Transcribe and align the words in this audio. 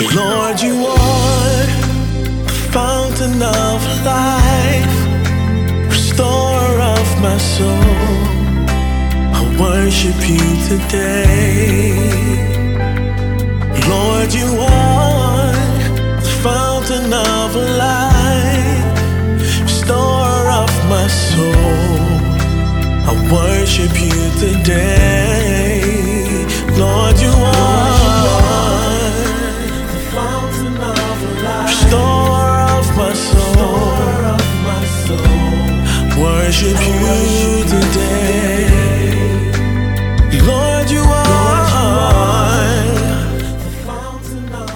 Lord, 0.00 0.60
you 0.60 0.86
are 0.86 1.66
the 2.46 2.68
fountain 2.72 3.40
of 3.40 3.80
life, 4.04 4.96
restorer 5.88 6.80
of 6.80 7.22
my 7.22 7.38
soul. 7.38 7.68
I 9.38 9.56
worship 9.60 10.16
you 10.28 10.46
today. 10.66 11.94
Lord, 13.88 14.34
you 14.34 14.50
are 14.58 15.52
the 16.20 16.34
fountain 16.42 17.12
of 17.12 17.54
life, 17.54 18.98
restorer 19.62 20.50
of 20.50 20.72
my 20.90 21.06
soul. 21.06 22.18
I 23.06 23.12
worship 23.32 23.94
you 24.00 24.20
today. 24.40 25.43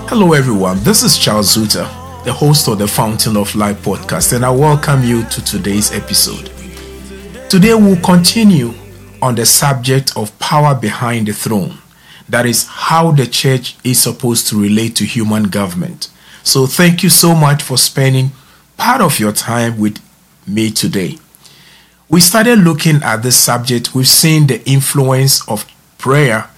Hello, 0.08 0.32
everyone. 0.32 0.80
This 0.82 1.04
is 1.04 1.16
Charles 1.16 1.56
Zuta, 1.56 2.24
the 2.24 2.32
host 2.32 2.66
of 2.66 2.78
the 2.78 2.88
Fountain 2.88 3.36
of 3.36 3.54
Life 3.54 3.80
podcast, 3.82 4.32
and 4.32 4.44
I 4.44 4.50
welcome 4.50 5.04
you 5.04 5.22
to 5.26 5.44
today's 5.44 5.92
episode. 5.92 6.50
Today, 7.48 7.74
we'll 7.74 8.00
continue 8.00 8.74
on 9.22 9.36
the 9.36 9.46
subject 9.46 10.16
of 10.16 10.36
power 10.40 10.74
behind 10.74 11.28
the 11.28 11.32
throne. 11.32 11.78
That 12.28 12.44
is 12.44 12.66
how 12.66 13.12
the 13.12 13.26
church 13.26 13.76
is 13.84 14.02
supposed 14.02 14.48
to 14.48 14.60
relate 14.60 14.96
to 14.96 15.04
human 15.04 15.44
government. 15.44 16.10
So, 16.42 16.66
thank 16.66 17.04
you 17.04 17.08
so 17.08 17.36
much 17.36 17.62
for 17.62 17.78
spending 17.78 18.32
part 18.76 19.00
of 19.00 19.20
your 19.20 19.30
time 19.32 19.78
with 19.78 19.98
me 20.44 20.72
today. 20.72 21.18
We 22.10 22.20
started 22.20 22.60
looking 22.60 23.02
at 23.02 23.22
this 23.22 23.36
subject, 23.36 23.94
we've 23.94 24.08
seen 24.08 24.46
the 24.46 24.66
influence 24.66 25.46
of 25.46 25.70
prayer 25.98 26.48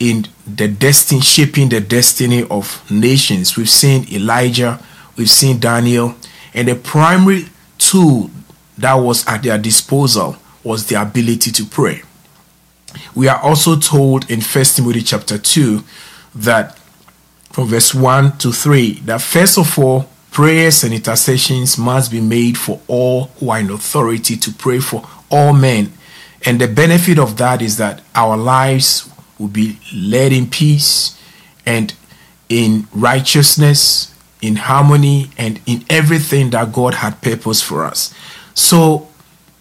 in 0.00 0.26
the 0.46 0.66
destiny 0.66 1.20
shaping 1.20 1.68
the 1.68 1.80
destiny 1.80 2.44
of 2.44 2.90
nations. 2.90 3.54
We've 3.54 3.68
seen 3.68 4.10
Elijah, 4.10 4.80
we've 5.16 5.28
seen 5.28 5.60
Daniel, 5.60 6.14
and 6.54 6.68
the 6.68 6.74
primary 6.74 7.46
tool 7.76 8.30
that 8.78 8.94
was 8.94 9.26
at 9.26 9.42
their 9.42 9.58
disposal 9.58 10.36
was 10.62 10.86
the 10.86 11.00
ability 11.00 11.52
to 11.52 11.66
pray. 11.66 12.02
We 13.14 13.28
are 13.28 13.40
also 13.40 13.76
told 13.76 14.30
in 14.30 14.40
First 14.40 14.76
Timothy 14.76 15.02
chapter 15.02 15.36
2 15.36 15.84
that 16.36 16.78
from 17.50 17.68
verse 17.68 17.94
1 17.94 18.38
to 18.38 18.52
3 18.52 19.00
that 19.04 19.20
first 19.20 19.58
of 19.58 19.78
all 19.78 20.08
prayers 20.34 20.84
and 20.84 20.92
intercessions 20.92 21.78
must 21.78 22.10
be 22.10 22.20
made 22.20 22.58
for 22.58 22.80
all 22.88 23.26
who 23.38 23.48
are 23.48 23.60
in 23.60 23.70
authority 23.70 24.36
to 24.36 24.52
pray 24.52 24.80
for 24.80 25.02
all 25.30 25.54
men. 25.54 25.90
And 26.44 26.60
the 26.60 26.68
benefit 26.68 27.18
of 27.18 27.38
that 27.38 27.62
is 27.62 27.78
that 27.78 28.02
our 28.14 28.36
lives 28.36 29.08
will 29.38 29.48
be 29.48 29.78
led 29.94 30.32
in 30.32 30.50
peace 30.50 31.18
and 31.64 31.94
in 32.50 32.86
righteousness 32.92 34.14
in 34.44 34.56
harmony 34.56 35.30
and 35.38 35.58
in 35.64 35.82
everything 35.88 36.50
that 36.50 36.70
God 36.70 36.94
had 36.94 37.22
purpose 37.22 37.62
for 37.62 37.82
us. 37.82 38.12
So 38.52 39.08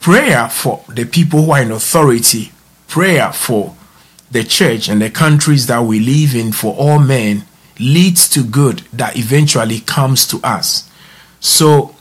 prayer 0.01 0.49
for 0.49 0.83
the 0.89 1.05
people 1.05 1.43
who 1.43 1.51
are 1.51 1.61
in 1.61 1.71
authority 1.71 2.51
prayer 2.89 3.31
for 3.31 3.75
the 4.29 4.43
church 4.43 4.89
and 4.89 5.01
the 5.01 5.09
countries 5.09 5.67
that 5.67 5.83
we 5.83 6.01
live 6.01 6.35
in 6.35 6.51
for 6.51 6.75
all 6.75 6.99
men 6.99 7.45
leads 7.79 8.29
to 8.29 8.43
good 8.43 8.79
that 8.93 9.17
eventually 9.17 9.79
comes 9.81 10.27
to 10.27 10.39
us. 10.43 10.89
So 11.39 11.95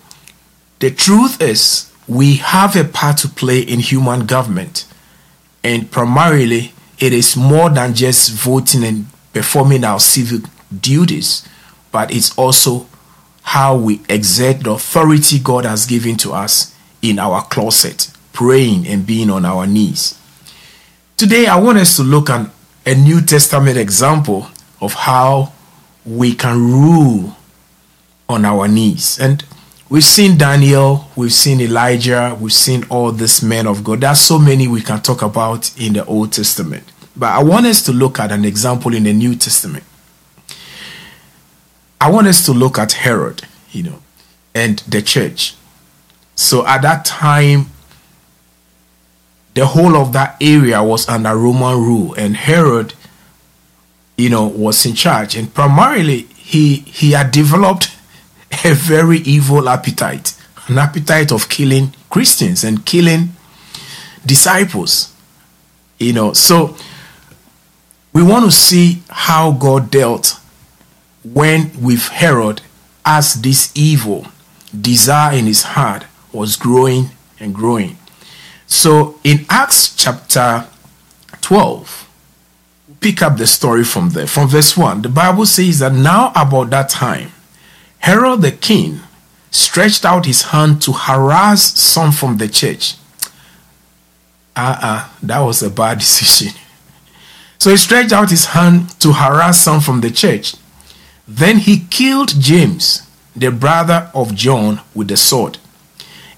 the 0.79 0.91
truth 0.91 1.41
is, 1.41 1.91
we 2.09 2.37
have 2.37 2.77
a 2.77 2.85
part 2.85 3.19
to 3.19 3.29
play 3.29 3.61
in 3.61 3.81
human 3.81 4.27
government, 4.27 4.85
and 5.63 5.91
primarily 5.91 6.73
it 6.99 7.13
is 7.13 7.37
more 7.37 7.71
than 7.71 7.95
just 7.95 8.31
voting 8.33 8.85
and 8.85 9.07
performing 9.33 9.85
our 9.85 10.01
civic 10.01 10.43
duties, 10.81 11.47
but 11.91 12.13
it's 12.15 12.37
also 12.37 12.87
how 13.43 13.77
we 13.77 14.01
exert 14.09 14.61
the 14.61 14.73
authority 14.73 15.39
God 15.39 15.65
has 15.65 15.87
given 15.87 16.17
to 16.19 16.33
us 16.33 16.75
in 17.01 17.19
our 17.19 17.43
closet, 17.43 18.11
praying 18.33 18.87
and 18.87 19.07
being 19.07 19.31
on 19.31 19.45
our 19.45 19.67
knees. 19.67 20.19
Today, 21.17 21.47
I 21.47 21.57
want 21.57 21.79
us 21.79 21.97
to 21.97 22.03
look 22.03 22.31
at 22.31 22.51
a 22.87 22.95
New 22.95 23.21
Testament 23.21 23.77
example 23.77 24.49
of 24.81 24.95
how 24.95 25.53
we 26.05 26.35
can 26.35 26.59
rule 26.59 27.37
on 28.29 28.45
our 28.45 28.69
knees. 28.69 29.19
And 29.21 29.45
we've 29.89 30.05
seen 30.05 30.37
Daniel, 30.37 31.07
we've 31.17 31.33
seen 31.33 31.61
Elijah, 31.61 32.37
we've 32.41 32.53
seen 32.53 32.85
all 32.89 33.13
these 33.13 33.43
men 33.43 33.67
of 33.67 33.85
God. 33.85 34.01
There's 34.01 34.21
so 34.21 34.39
many 34.39 34.67
we 34.69 34.81
can 34.81 35.01
talk 35.01 35.23
about 35.23 35.79
in 35.81 35.93
the 35.93 36.05
Old 36.07 36.33
Testament. 36.33 36.85
But 37.17 37.33
I 37.33 37.43
want 37.43 37.67
us 37.67 37.83
to 37.85 37.93
look 37.93 38.19
at 38.19 38.33
an 38.33 38.45
example 38.45 38.95
in 38.95 39.05
the 39.05 39.13
New 39.13 39.35
Testament. 39.37 39.85
I 42.01 42.11
want 42.11 42.27
us 42.27 42.45
to 42.47 42.53
look 42.53 42.79
at 42.79 42.93
Herod, 42.93 43.43
you 43.71 43.85
know, 43.85 44.03
and 44.55 44.79
the 44.89 45.03
church. 45.03 45.55
So 46.35 46.67
at 46.67 46.83
that 46.83 47.05
time, 47.05 47.67
the 49.55 49.67
whole 49.67 49.97
of 49.97 50.13
that 50.15 50.37
area 50.41 50.83
was 50.83 51.09
under 51.09 51.37
Roman 51.37 51.77
rule, 51.79 52.15
and 52.15 52.37
Herod, 52.37 52.95
you 54.17 54.29
know, 54.29 54.47
was 54.47 54.85
in 54.87 54.95
charge. 54.95 55.37
And 55.37 55.53
primarily, 55.53 56.23
he 56.37 56.77
he 56.81 57.13
had 57.13 57.31
developed 57.31 57.91
a 58.65 58.75
very 58.75 59.19
evil 59.19 59.69
appetite, 59.69 60.35
an 60.69 60.79
appetite 60.79 61.33
of 61.33 61.49
killing 61.49 61.95
Christians 62.11 62.65
and 62.65 62.85
killing 62.85 63.31
disciples. 64.25 65.15
You 65.99 66.13
know, 66.13 66.33
so 66.33 66.77
we 68.13 68.23
want 68.23 68.45
to 68.45 68.51
see 68.51 69.03
how 69.09 69.53
God 69.53 69.91
dealt 69.91 70.39
when 71.25 71.71
with 71.81 72.09
Herod 72.09 72.61
as 73.05 73.35
this 73.35 73.73
evil 73.75 74.27
desire 74.79 75.37
in 75.37 75.47
his 75.47 75.63
heart 75.63 76.05
was 76.33 76.57
growing 76.57 77.11
and 77.39 77.55
growing. 77.55 77.97
So 78.67 79.19
in 79.23 79.45
Acts 79.49 79.95
chapter 79.95 80.67
12, 81.41 82.09
pick 83.03 83.21
up 83.21 83.37
the 83.37 83.47
story 83.47 83.85
from 83.85 84.11
there. 84.11 84.27
From 84.27 84.49
verse 84.49 84.77
1, 84.77 85.03
the 85.03 85.09
Bible 85.09 85.45
says 85.45 85.81
that 85.81 85.93
now 85.93 86.33
about 86.35 86.71
that 86.71 86.89
time, 86.89 87.33
Herod 87.99 88.43
the 88.43 88.53
king 88.53 89.01
stretched 89.51 90.05
out 90.05 90.27
his 90.27 90.43
hand 90.43 90.81
to 90.83 90.93
harass 90.93 91.79
some 91.79 92.13
from 92.13 92.39
the 92.39 92.49
church. 92.49 92.95
Ah, 94.57 95.05
uh-uh, 95.05 95.09
that 95.23 95.41
was 95.41 95.63
a 95.63 95.71
bad 95.71 95.99
decision. 95.99 96.53
So 97.59 97.71
he 97.71 97.77
stretched 97.77 98.13
out 98.13 98.31
his 98.31 98.47
hand 98.47 98.99
to 99.01 99.13
harass 99.13 99.61
some 99.61 99.81
from 99.81 100.01
the 100.01 100.11
church. 100.11 100.55
Then 101.29 101.59
he 101.59 101.87
killed 101.91 102.41
James, 102.41 103.09
the 103.37 103.51
brother 103.51 104.11
of 104.15 104.35
John, 104.35 104.81
with 104.95 105.09
the 105.09 105.17
sword. 105.17 105.59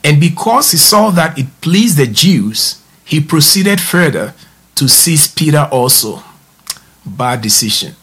And 0.05 0.21
because 0.21 0.73
he 0.73 0.77
saw 0.77 1.11
that 1.11 1.39
it 1.39 1.47
pleased 1.63 1.97
the 1.97 2.07
Jews, 2.07 2.83
he 3.05 3.21
proceeded 3.21 3.81
further 3.81 4.35
to 4.75 4.89
seize 4.89 5.27
Peter 5.27 5.67
also. 5.73 6.23
Bad 7.05 7.43
decision. 7.43 7.95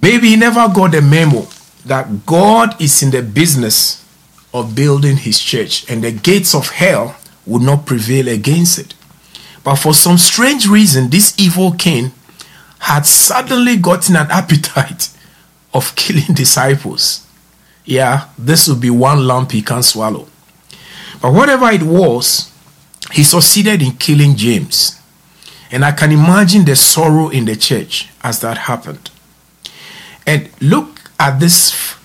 Maybe 0.00 0.30
he 0.30 0.36
never 0.36 0.68
got 0.68 0.92
the 0.92 1.02
memo 1.02 1.46
that 1.84 2.26
God 2.26 2.80
is 2.80 3.02
in 3.02 3.10
the 3.10 3.22
business 3.22 4.04
of 4.52 4.74
building 4.74 5.16
his 5.16 5.38
church 5.40 5.88
and 5.90 6.02
the 6.02 6.12
gates 6.12 6.54
of 6.54 6.70
hell 6.70 7.16
would 7.46 7.62
not 7.62 7.86
prevail 7.86 8.28
against 8.28 8.78
it. 8.78 8.94
But 9.64 9.76
for 9.76 9.94
some 9.94 10.18
strange 10.18 10.68
reason, 10.68 11.10
this 11.10 11.34
evil 11.38 11.72
king 11.72 12.12
had 12.78 13.06
suddenly 13.06 13.76
gotten 13.76 14.16
an 14.16 14.26
appetite 14.30 15.10
of 15.72 15.94
killing 15.96 16.34
disciples. 16.34 17.26
Yeah, 17.84 18.28
this 18.38 18.68
would 18.68 18.80
be 18.80 18.90
one 18.90 19.26
lump 19.26 19.52
he 19.52 19.62
can't 19.62 19.84
swallow. 19.84 20.26
But 21.20 21.32
whatever 21.32 21.70
it 21.70 21.82
was, 21.82 22.52
he 23.12 23.22
succeeded 23.22 23.82
in 23.82 23.92
killing 23.92 24.36
James. 24.36 25.00
And 25.70 25.84
I 25.84 25.92
can 25.92 26.12
imagine 26.12 26.64
the 26.64 26.76
sorrow 26.76 27.28
in 27.28 27.44
the 27.44 27.56
church 27.56 28.08
as 28.22 28.40
that 28.40 28.58
happened. 28.58 29.10
And 30.26 30.48
look 30.60 31.10
at 31.18 31.40
this, 31.40 31.96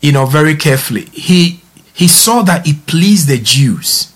you 0.00 0.12
know, 0.12 0.26
very 0.26 0.56
carefully. 0.56 1.06
He 1.12 1.60
he 1.94 2.08
saw 2.08 2.42
that 2.42 2.66
it 2.66 2.86
pleased 2.86 3.28
the 3.28 3.38
Jews. 3.38 4.12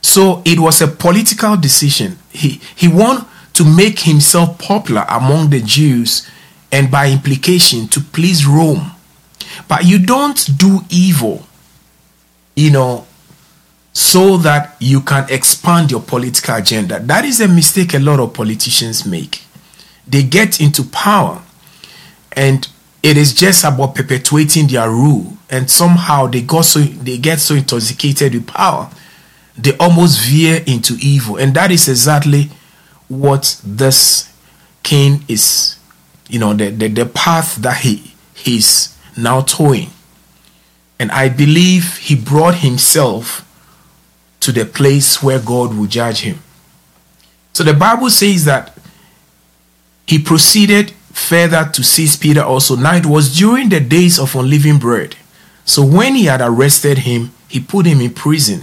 So 0.00 0.42
it 0.44 0.58
was 0.60 0.80
a 0.80 0.88
political 0.88 1.56
decision. 1.56 2.18
He 2.30 2.60
he 2.76 2.88
wanted 2.88 3.26
to 3.54 3.64
make 3.64 4.00
himself 4.00 4.58
popular 4.58 5.04
among 5.08 5.50
the 5.50 5.60
Jews 5.60 6.28
and 6.70 6.90
by 6.90 7.10
implication 7.10 7.88
to 7.88 8.00
please 8.00 8.46
Rome. 8.46 8.92
But 9.66 9.84
you 9.84 9.98
don't 9.98 10.58
do 10.58 10.80
evil, 10.90 11.46
you 12.54 12.70
know, 12.70 13.07
so 13.98 14.36
that 14.36 14.76
you 14.78 15.00
can 15.00 15.26
expand 15.28 15.90
your 15.90 16.00
political 16.00 16.54
agenda. 16.54 17.00
That 17.00 17.24
is 17.24 17.40
a 17.40 17.48
mistake 17.48 17.94
a 17.94 17.98
lot 17.98 18.20
of 18.20 18.32
politicians 18.32 19.04
make. 19.04 19.42
They 20.06 20.22
get 20.22 20.60
into 20.60 20.84
power 20.84 21.42
and 22.30 22.68
it 23.02 23.16
is 23.16 23.34
just 23.34 23.64
about 23.64 23.96
perpetuating 23.96 24.68
their 24.68 24.88
rule 24.88 25.36
and 25.50 25.68
somehow 25.68 26.28
they 26.28 26.42
got 26.42 26.64
so 26.64 26.78
they 26.78 27.18
get 27.18 27.40
so 27.40 27.56
intoxicated 27.56 28.34
with 28.34 28.46
power 28.46 28.88
they 29.56 29.76
almost 29.78 30.20
veer 30.20 30.62
into 30.66 30.94
evil 31.00 31.36
and 31.36 31.54
that 31.54 31.72
is 31.72 31.88
exactly 31.88 32.50
what 33.08 33.60
this 33.64 34.32
king 34.84 35.24
is 35.26 35.76
you 36.28 36.38
know 36.38 36.54
the, 36.54 36.70
the, 36.70 36.88
the 36.88 37.06
path 37.06 37.56
that 37.56 37.78
he 37.78 38.14
he's 38.34 38.96
now 39.16 39.40
towing 39.40 39.88
and 40.98 41.10
i 41.12 41.28
believe 41.28 41.96
he 41.96 42.14
brought 42.14 42.56
himself 42.56 43.44
to 44.48 44.52
the 44.52 44.64
place 44.64 45.22
where 45.22 45.38
god 45.38 45.76
will 45.76 45.86
judge 45.86 46.20
him. 46.20 46.38
So 47.52 47.62
the 47.62 47.74
bible 47.74 48.08
says 48.08 48.46
that 48.46 48.74
he 50.06 50.18
proceeded 50.18 50.92
further 51.12 51.68
to 51.70 51.84
seize 51.84 52.16
peter 52.16 52.40
also. 52.40 52.74
Now 52.76 52.96
it 52.96 53.04
was 53.04 53.36
during 53.36 53.68
the 53.68 53.80
days 53.80 54.18
of 54.18 54.34
unleavened 54.34 54.80
bread. 54.80 55.16
So 55.66 55.84
when 55.84 56.14
he 56.14 56.24
had 56.24 56.40
arrested 56.40 56.98
him 56.98 57.32
he 57.46 57.60
put 57.60 57.84
him 57.84 58.00
in 58.00 58.14
prison 58.14 58.62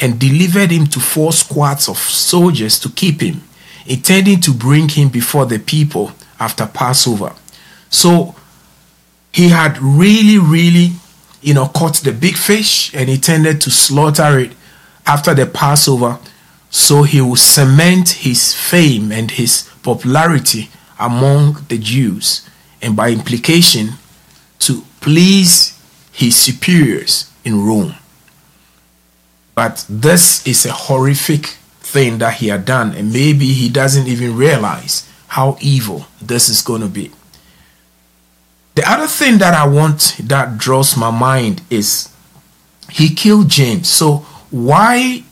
and 0.00 0.18
delivered 0.18 0.70
him 0.70 0.86
to 0.86 0.98
four 0.98 1.32
squads 1.32 1.90
of 1.90 1.98
soldiers 1.98 2.78
to 2.80 2.88
keep 2.88 3.20
him 3.20 3.42
intending 3.84 4.40
to 4.40 4.54
bring 4.54 4.88
him 4.88 5.10
before 5.10 5.44
the 5.44 5.58
people 5.58 6.12
after 6.40 6.66
Passover. 6.66 7.34
So 7.90 8.34
he 9.30 9.48
had 9.50 9.76
really, 9.78 10.38
really, 10.38 10.92
you 11.42 11.52
know, 11.52 11.66
caught 11.66 11.96
the 11.96 12.12
big 12.12 12.36
fish 12.36 12.94
and 12.94 13.10
intended 13.10 13.60
to 13.62 13.70
slaughter 13.70 14.38
it 14.38 14.52
after 15.08 15.34
the 15.34 15.46
Passover. 15.46 16.18
So 16.70 17.02
he 17.02 17.20
will 17.20 17.36
cement 17.36 18.10
his 18.10 18.54
fame 18.54 19.10
and 19.10 19.30
his 19.30 19.68
popularity 19.82 20.68
among 21.00 21.64
the 21.68 21.78
Jews 21.78 22.48
and 22.82 22.94
by 22.94 23.10
implication 23.10 23.94
to 24.60 24.82
please 25.00 25.80
his 26.12 26.36
superiors 26.36 27.32
in 27.44 27.64
Rome. 27.64 27.94
But 29.54 29.84
this 29.88 30.46
is 30.46 30.66
a 30.66 30.72
horrific 30.72 31.46
thing 31.80 32.18
that 32.18 32.34
he 32.34 32.48
had 32.48 32.64
done, 32.64 32.94
and 32.94 33.12
maybe 33.12 33.46
he 33.54 33.68
doesn't 33.68 34.06
even 34.06 34.36
realize 34.36 35.08
how 35.28 35.56
evil 35.60 36.06
this 36.20 36.48
is 36.48 36.62
going 36.62 36.82
to 36.82 36.88
be. 36.88 37.10
The 38.74 38.88
other 38.88 39.06
thing 39.06 39.38
that 39.38 39.54
I 39.54 39.66
want 39.66 40.16
that 40.22 40.58
draws 40.58 40.96
my 40.96 41.10
mind 41.10 41.62
is 41.70 42.08
he 42.90 43.14
killed 43.14 43.48
James. 43.48 43.88
So, 43.88 44.24
why 44.50 45.24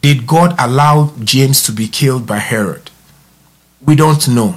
did 0.00 0.26
God 0.26 0.54
allow 0.58 1.12
James 1.22 1.62
to 1.64 1.72
be 1.72 1.88
killed 1.88 2.26
by 2.26 2.38
Herod? 2.38 2.90
We 3.84 3.96
don't 3.96 4.26
know. 4.28 4.56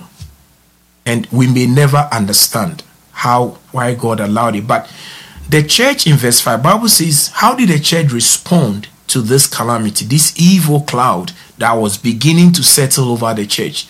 And 1.05 1.27
we 1.27 1.47
may 1.47 1.67
never 1.67 2.09
understand 2.11 2.83
how 3.11 3.57
why 3.71 3.93
God 3.95 4.19
allowed 4.19 4.55
it. 4.55 4.67
But 4.67 4.91
the 5.47 5.61
church 5.63 6.07
in 6.07 6.15
verse 6.17 6.41
5 6.41 6.63
Bible 6.63 6.89
says, 6.89 7.29
How 7.35 7.55
did 7.55 7.69
the 7.69 7.79
church 7.79 8.11
respond 8.11 8.87
to 9.07 9.21
this 9.21 9.47
calamity, 9.47 10.05
this 10.05 10.37
evil 10.37 10.81
cloud 10.81 11.31
that 11.57 11.73
was 11.73 11.97
beginning 11.97 12.51
to 12.51 12.63
settle 12.63 13.09
over 13.11 13.33
the 13.33 13.45
church. 13.45 13.87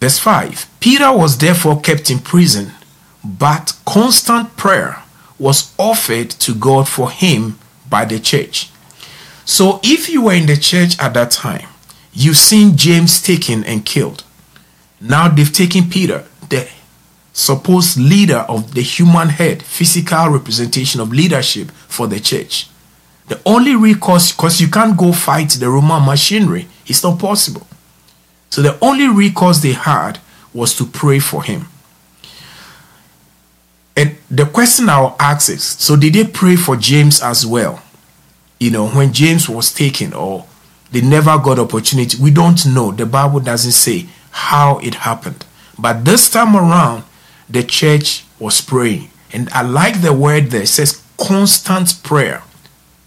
Verse 0.00 0.18
5 0.18 0.68
Peter 0.80 1.12
was 1.12 1.38
therefore 1.38 1.80
kept 1.80 2.10
in 2.10 2.18
prison, 2.18 2.72
but 3.24 3.76
constant 3.84 4.56
prayer 4.56 5.02
was 5.38 5.74
offered 5.78 6.30
to 6.30 6.54
God 6.54 6.88
for 6.88 7.10
him 7.10 7.58
by 7.88 8.04
the 8.04 8.18
church. 8.18 8.70
So 9.44 9.80
if 9.82 10.08
you 10.08 10.22
were 10.22 10.34
in 10.34 10.46
the 10.46 10.56
church 10.56 10.98
at 10.98 11.14
that 11.14 11.30
time, 11.30 11.68
you've 12.12 12.36
seen 12.36 12.76
James 12.76 13.22
taken 13.22 13.64
and 13.64 13.84
killed. 13.84 14.24
Now 15.00 15.28
they've 15.28 15.52
taken 15.52 15.88
Peter, 15.88 16.24
the 16.48 16.68
supposed 17.32 17.98
leader 17.98 18.46
of 18.48 18.74
the 18.74 18.82
human 18.82 19.28
head, 19.28 19.62
physical 19.62 20.30
representation 20.30 21.00
of 21.00 21.12
leadership 21.12 21.70
for 21.70 22.06
the 22.06 22.18
church. 22.18 22.68
The 23.28 23.40
only 23.44 23.76
recourse, 23.76 24.32
because 24.32 24.60
you 24.60 24.68
can't 24.68 24.96
go 24.96 25.12
fight 25.12 25.50
the 25.50 25.68
Roman 25.68 26.04
machinery, 26.04 26.68
it's 26.86 27.02
not 27.02 27.18
possible. 27.18 27.66
So 28.50 28.62
the 28.62 28.78
only 28.80 29.08
recourse 29.08 29.58
they 29.58 29.72
had 29.72 30.18
was 30.54 30.74
to 30.78 30.86
pray 30.86 31.18
for 31.18 31.42
him. 31.42 31.66
And 33.96 34.16
the 34.30 34.44
question 34.44 34.88
I'll 34.88 35.16
ask 35.18 35.48
is 35.48 35.64
so 35.64 35.96
did 35.96 36.14
they 36.14 36.24
pray 36.24 36.56
for 36.56 36.76
James 36.76 37.22
as 37.22 37.46
well? 37.46 37.82
You 38.60 38.70
know, 38.70 38.88
when 38.88 39.12
James 39.12 39.48
was 39.48 39.72
taken, 39.72 40.12
or 40.12 40.46
they 40.92 41.00
never 41.00 41.38
got 41.38 41.58
opportunity. 41.58 42.16
We 42.22 42.30
don't 42.30 42.64
know. 42.66 42.92
The 42.92 43.06
Bible 43.06 43.40
doesn't 43.40 43.72
say 43.72 44.06
how 44.30 44.78
it 44.78 44.94
happened. 44.94 45.44
But 45.78 46.04
this 46.04 46.30
time 46.30 46.56
around, 46.56 47.04
the 47.50 47.62
church 47.62 48.24
was 48.38 48.60
praying. 48.60 49.10
And 49.32 49.48
I 49.50 49.62
like 49.62 50.00
the 50.00 50.12
word 50.12 50.50
there. 50.50 50.62
It 50.62 50.68
says 50.68 51.02
constant 51.18 52.02
prayer 52.02 52.42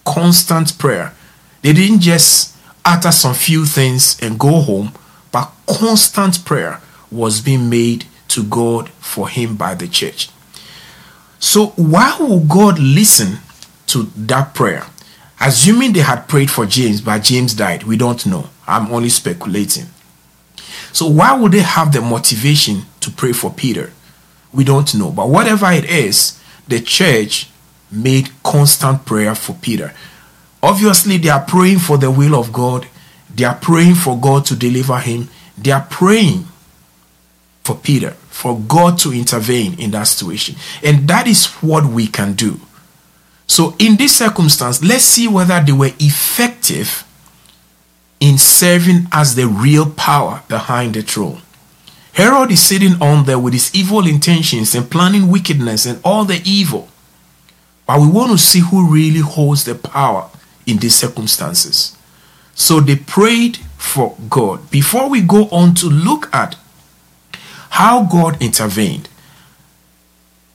constant 0.09 0.77
prayer. 0.77 1.13
They 1.61 1.73
didn't 1.73 1.99
just 1.99 2.55
utter 2.83 3.11
some 3.11 3.35
few 3.35 3.65
things 3.65 4.19
and 4.21 4.39
go 4.39 4.61
home, 4.61 4.91
but 5.31 5.51
constant 5.67 6.43
prayer 6.45 6.81
was 7.11 7.41
being 7.41 7.69
made 7.69 8.05
to 8.29 8.43
God 8.43 8.89
for 8.99 9.29
him 9.29 9.55
by 9.55 9.75
the 9.75 9.87
church. 9.87 10.29
So, 11.39 11.67
why 11.77 12.17
would 12.19 12.49
God 12.49 12.79
listen 12.79 13.39
to 13.87 14.03
that 14.17 14.53
prayer? 14.53 14.85
Assuming 15.39 15.93
they 15.93 16.01
had 16.01 16.27
prayed 16.27 16.51
for 16.51 16.65
James, 16.65 16.99
but 16.99 17.23
James 17.23 17.53
died, 17.53 17.83
we 17.83 17.95
don't 17.95 18.25
know. 18.25 18.49
I'm 18.67 18.91
only 18.91 19.09
speculating. 19.09 19.85
So, 20.91 21.07
why 21.07 21.33
would 21.37 21.53
they 21.53 21.61
have 21.61 21.93
the 21.93 22.01
motivation 22.01 22.83
to 22.99 23.09
pray 23.09 23.31
for 23.31 23.51
Peter? 23.51 23.93
We 24.51 24.63
don't 24.63 24.93
know. 24.95 25.11
But 25.11 25.29
whatever 25.29 25.71
it 25.71 25.85
is, 25.85 26.39
the 26.67 26.81
church 26.81 27.49
made 27.91 28.29
constant 28.43 29.05
prayer 29.05 29.33
for 29.33 29.53
Peter. 29.53 29.93
Obviously, 30.61 31.17
they 31.17 31.29
are 31.29 31.43
praying 31.43 31.79
for 31.79 31.97
the 31.97 32.11
will 32.11 32.35
of 32.35 32.51
God. 32.51 32.87
They 33.33 33.45
are 33.45 33.55
praying 33.55 33.95
for 33.95 34.19
God 34.19 34.45
to 34.47 34.55
deliver 34.55 34.97
him. 34.99 35.29
They 35.57 35.71
are 35.71 35.87
praying 35.89 36.47
for 37.63 37.75
Peter, 37.75 38.15
for 38.39 38.57
God 38.57 38.97
to 38.99 39.11
intervene 39.11 39.77
in 39.77 39.91
that 39.91 40.03
situation. 40.03 40.55
And 40.81 41.09
that 41.09 41.27
is 41.27 41.47
what 41.61 41.85
we 41.85 42.07
can 42.07 42.35
do. 42.35 42.61
So, 43.47 43.75
in 43.79 43.97
this 43.97 44.15
circumstance, 44.15 44.81
let's 44.81 45.03
see 45.03 45.27
whether 45.27 45.59
they 45.59 45.73
were 45.73 45.91
effective 45.99 47.03
in 48.21 48.37
serving 48.37 49.07
as 49.11 49.35
the 49.35 49.45
real 49.45 49.89
power 49.91 50.41
behind 50.47 50.93
the 50.93 51.01
throne. 51.01 51.41
Herod 52.13 52.49
is 52.51 52.61
sitting 52.61 53.01
on 53.01 53.25
there 53.25 53.37
with 53.37 53.51
his 53.51 53.75
evil 53.75 54.07
intentions 54.07 54.73
and 54.73 54.89
planning 54.89 55.29
wickedness 55.29 55.85
and 55.85 55.99
all 56.05 56.23
the 56.23 56.41
evil. 56.45 56.87
But 57.85 57.99
we 57.99 58.07
want 58.07 58.31
to 58.31 58.37
see 58.37 58.61
who 58.61 58.89
really 58.89 59.19
holds 59.19 59.65
the 59.65 59.75
power 59.75 60.29
in 60.65 60.77
these 60.77 60.95
circumstances. 60.95 61.97
So 62.55 62.79
they 62.79 62.95
prayed 62.95 63.57
for 63.77 64.15
God. 64.29 64.71
Before 64.71 65.09
we 65.09 65.19
go 65.19 65.49
on 65.49 65.73
to 65.75 65.87
look 65.87 66.33
at 66.33 66.55
how 67.69 68.03
God 68.03 68.41
intervened, 68.41 69.09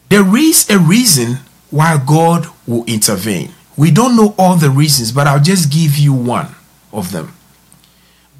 there 0.09 0.37
is 0.37 0.69
a 0.71 0.79
reason 0.79 1.39
why 1.71 2.01
God 2.05 2.47
will 2.67 2.85
intervene. 2.85 3.53
We 3.77 3.91
don't 3.91 4.17
know 4.17 4.35
all 4.39 4.57
the 4.57 4.71
reasons, 4.71 5.13
but 5.13 5.27
I'll 5.27 5.43
just 5.43 5.73
give 5.73 5.97
you 5.97 6.13
one 6.13 6.55
of 6.93 7.11
them. 7.13 7.35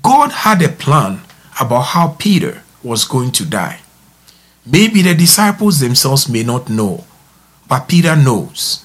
God 0.03 0.31
had 0.31 0.63
a 0.63 0.69
plan 0.69 1.23
about 1.61 1.83
how 1.83 2.09
Peter 2.19 2.63
was 2.83 3.05
going 3.05 3.33
to 3.33 3.45
die. 3.45 3.81
Maybe 4.67 5.03
the 5.03 5.15
disciples 5.15 5.81
themselves 5.81 6.29
may 6.29 6.43
not 6.43 6.69
know, 6.69 7.05
but 7.69 7.89
Peter 7.89 8.15
knows 8.15 8.85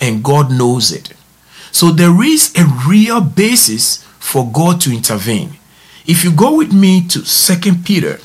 and 0.00 0.22
God 0.22 0.50
knows 0.50 0.92
it. 0.92 1.12
So 1.72 1.90
there 1.90 2.22
is 2.22 2.52
a 2.56 2.66
real 2.88 3.20
basis 3.20 4.04
for 4.18 4.50
God 4.50 4.80
to 4.82 4.92
intervene. 4.92 5.58
If 6.06 6.24
you 6.24 6.32
go 6.32 6.56
with 6.56 6.72
me 6.72 7.06
to 7.08 7.24
Second 7.24 7.84
Peter 7.84 8.18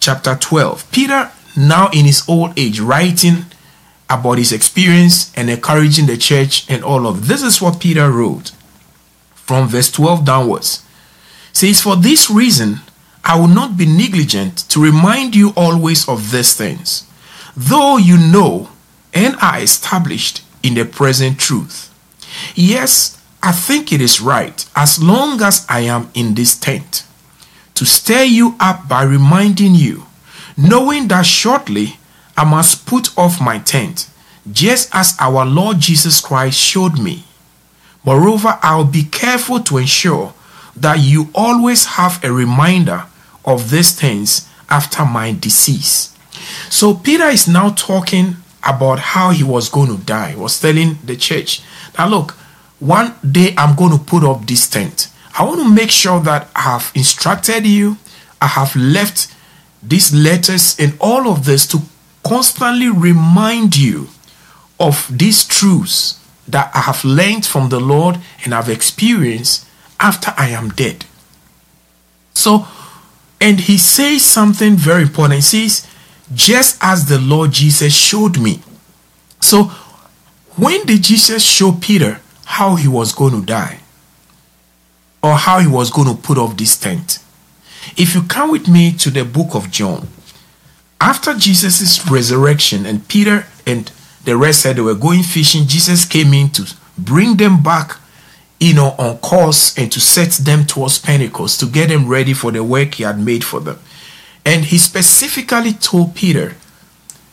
chapter 0.00 0.34
12, 0.34 0.90
Peter 0.90 1.30
now 1.56 1.88
in 1.92 2.04
his 2.04 2.22
old 2.28 2.58
age 2.58 2.80
writing 2.80 3.46
about 4.08 4.38
his 4.38 4.52
experience 4.52 5.32
and 5.36 5.50
encouraging 5.50 6.06
the 6.06 6.16
church 6.16 6.68
and 6.70 6.82
all 6.82 7.06
of 7.06 7.26
this 7.28 7.42
is 7.42 7.60
what 7.60 7.80
Peter 7.80 8.10
wrote 8.10 8.52
from 9.34 9.68
verse 9.68 9.90
12 9.90 10.24
downwards. 10.24 10.84
says 11.52 11.82
for 11.82 11.96
this 11.96 12.30
reason 12.30 12.76
I 13.24 13.38
will 13.38 13.48
not 13.48 13.76
be 13.76 13.84
negligent 13.84 14.68
to 14.70 14.82
remind 14.82 15.34
you 15.34 15.52
always 15.56 16.08
of 16.08 16.30
these 16.30 16.56
things 16.56 17.04
though 17.56 17.98
you 17.98 18.16
know 18.16 18.70
and 19.12 19.34
are 19.42 19.58
established 19.58 20.42
in 20.62 20.74
the 20.74 20.84
present 20.84 21.38
truth. 21.38 21.92
Yes, 22.54 23.20
I 23.42 23.52
think 23.52 23.92
it 23.92 24.00
is 24.00 24.20
right, 24.20 24.64
as 24.76 25.02
long 25.02 25.40
as 25.42 25.66
I 25.68 25.80
am 25.80 26.10
in 26.14 26.34
this 26.34 26.56
tent, 26.56 27.04
to 27.78 27.86
stir 27.86 28.24
you 28.24 28.56
up 28.58 28.88
by 28.88 29.02
reminding 29.04 29.74
you, 29.74 30.04
knowing 30.56 31.08
that 31.08 31.24
shortly 31.24 31.96
I 32.36 32.44
must 32.44 32.86
put 32.86 33.16
off 33.16 33.40
my 33.40 33.58
tent, 33.58 34.10
just 34.50 34.90
as 34.92 35.16
our 35.20 35.46
Lord 35.46 35.78
Jesus 35.78 36.20
Christ 36.20 36.58
showed 36.58 36.98
me. 36.98 37.24
Moreover, 38.04 38.58
I'll 38.62 38.84
be 38.84 39.04
careful 39.04 39.60
to 39.60 39.78
ensure 39.78 40.34
that 40.76 40.98
you 40.98 41.28
always 41.34 41.84
have 41.84 42.22
a 42.24 42.32
reminder 42.32 43.04
of 43.44 43.70
these 43.70 43.98
things 43.98 44.48
after 44.68 45.04
my 45.04 45.32
decease. 45.32 46.16
So 46.70 46.94
Peter 46.94 47.26
is 47.26 47.48
now 47.48 47.70
talking 47.70 48.36
about 48.66 48.98
how 48.98 49.30
he 49.30 49.44
was 49.44 49.68
going 49.68 49.96
to 49.96 50.04
die. 50.04 50.30
He 50.30 50.36
was 50.36 50.60
telling 50.60 50.98
the 51.04 51.16
church, 51.16 51.62
now 51.96 52.08
look, 52.08 52.32
one 52.80 53.14
day 53.28 53.54
I'm 53.56 53.76
going 53.76 53.96
to 53.96 54.04
put 54.04 54.24
up 54.24 54.46
this 54.46 54.68
tent. 54.68 55.08
I 55.38 55.44
want 55.44 55.60
to 55.60 55.68
make 55.68 55.92
sure 55.92 56.20
that 56.20 56.48
I 56.56 56.62
have 56.62 56.90
instructed 56.96 57.64
you, 57.64 57.96
I 58.42 58.48
have 58.48 58.74
left 58.74 59.32
these 59.80 60.12
letters 60.12 60.76
and 60.80 60.96
all 61.00 61.28
of 61.28 61.44
this 61.44 61.64
to 61.68 61.78
constantly 62.24 62.88
remind 62.88 63.76
you 63.76 64.08
of 64.80 65.06
these 65.16 65.46
truths 65.46 66.20
that 66.48 66.70
I 66.74 66.80
have 66.80 67.04
learned 67.04 67.46
from 67.46 67.68
the 67.68 67.78
Lord 67.78 68.18
and 68.42 68.52
have 68.52 68.68
experienced 68.68 69.66
after 70.00 70.34
I 70.36 70.48
am 70.48 70.70
dead. 70.70 71.04
So, 72.34 72.66
and 73.40 73.60
he 73.60 73.78
says 73.78 74.24
something 74.24 74.74
very 74.74 75.02
important. 75.02 75.44
He 75.44 75.68
says, 75.68 75.86
just 76.34 76.78
as 76.80 77.08
the 77.08 77.18
Lord 77.18 77.52
Jesus 77.52 77.94
showed 77.94 78.38
me. 78.40 78.60
So, 79.40 79.64
when 80.56 80.84
did 80.86 81.04
Jesus 81.04 81.44
show 81.44 81.72
Peter 81.72 82.20
how 82.44 82.74
he 82.74 82.88
was 82.88 83.12
going 83.12 83.40
to 83.40 83.46
die? 83.46 83.80
Or 85.22 85.34
how 85.34 85.58
he 85.58 85.66
was 85.66 85.90
going 85.90 86.14
to 86.14 86.20
put 86.20 86.38
off 86.38 86.56
this 86.56 86.78
tent? 86.78 87.18
If 87.96 88.14
you 88.14 88.22
come 88.22 88.50
with 88.50 88.68
me 88.68 88.92
to 88.92 89.10
the 89.10 89.24
book 89.24 89.54
of 89.54 89.70
John, 89.70 90.08
after 91.00 91.34
Jesus' 91.34 92.08
resurrection 92.10 92.86
and 92.86 93.06
Peter 93.08 93.46
and 93.66 93.90
the 94.24 94.36
rest 94.36 94.62
said 94.62 94.76
they 94.76 94.82
were 94.82 94.94
going 94.94 95.22
fishing, 95.22 95.66
Jesus 95.66 96.04
came 96.04 96.32
in 96.34 96.50
to 96.50 96.74
bring 96.96 97.36
them 97.36 97.62
back, 97.62 97.96
you 98.60 98.74
know, 98.74 98.94
on 98.98 99.18
course 99.18 99.76
and 99.78 99.90
to 99.92 100.00
set 100.00 100.32
them 100.32 100.66
towards 100.66 100.98
Pentecost 100.98 101.60
to 101.60 101.66
get 101.66 101.88
them 101.88 102.08
ready 102.08 102.34
for 102.34 102.50
the 102.50 102.62
work 102.64 102.94
he 102.94 103.04
had 103.04 103.18
made 103.18 103.44
for 103.44 103.60
them. 103.60 103.78
And 104.44 104.64
he 104.66 104.78
specifically 104.78 105.72
told 105.72 106.14
Peter 106.14 106.56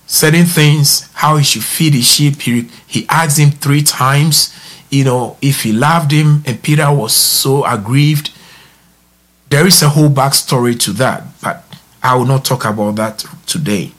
certain 0.07 0.45
things, 0.45 1.09
how 1.13 1.37
he 1.37 1.43
should 1.43 1.63
feed 1.63 1.93
his 1.93 2.05
sheep. 2.07 2.41
He, 2.41 2.69
he 2.85 3.07
asked 3.09 3.39
him 3.39 3.51
three 3.51 3.81
times, 3.81 4.53
you 4.95 5.03
know, 5.03 5.37
if 5.41 5.63
he 5.63 5.73
loved 5.73 6.11
him, 6.11 6.41
and 6.45 6.61
Peter 6.63 6.91
was 6.93 7.13
so 7.13 7.65
aggrieved. 7.65 8.31
There 9.49 9.67
is 9.67 9.81
a 9.83 9.89
whole 9.89 10.09
backstory 10.09 10.79
to 10.81 10.91
that, 10.93 11.23
but 11.41 11.63
I 12.01 12.15
will 12.15 12.25
not 12.25 12.45
talk 12.45 12.63
about 12.65 12.95
that 12.95 13.25
today. 13.45 13.91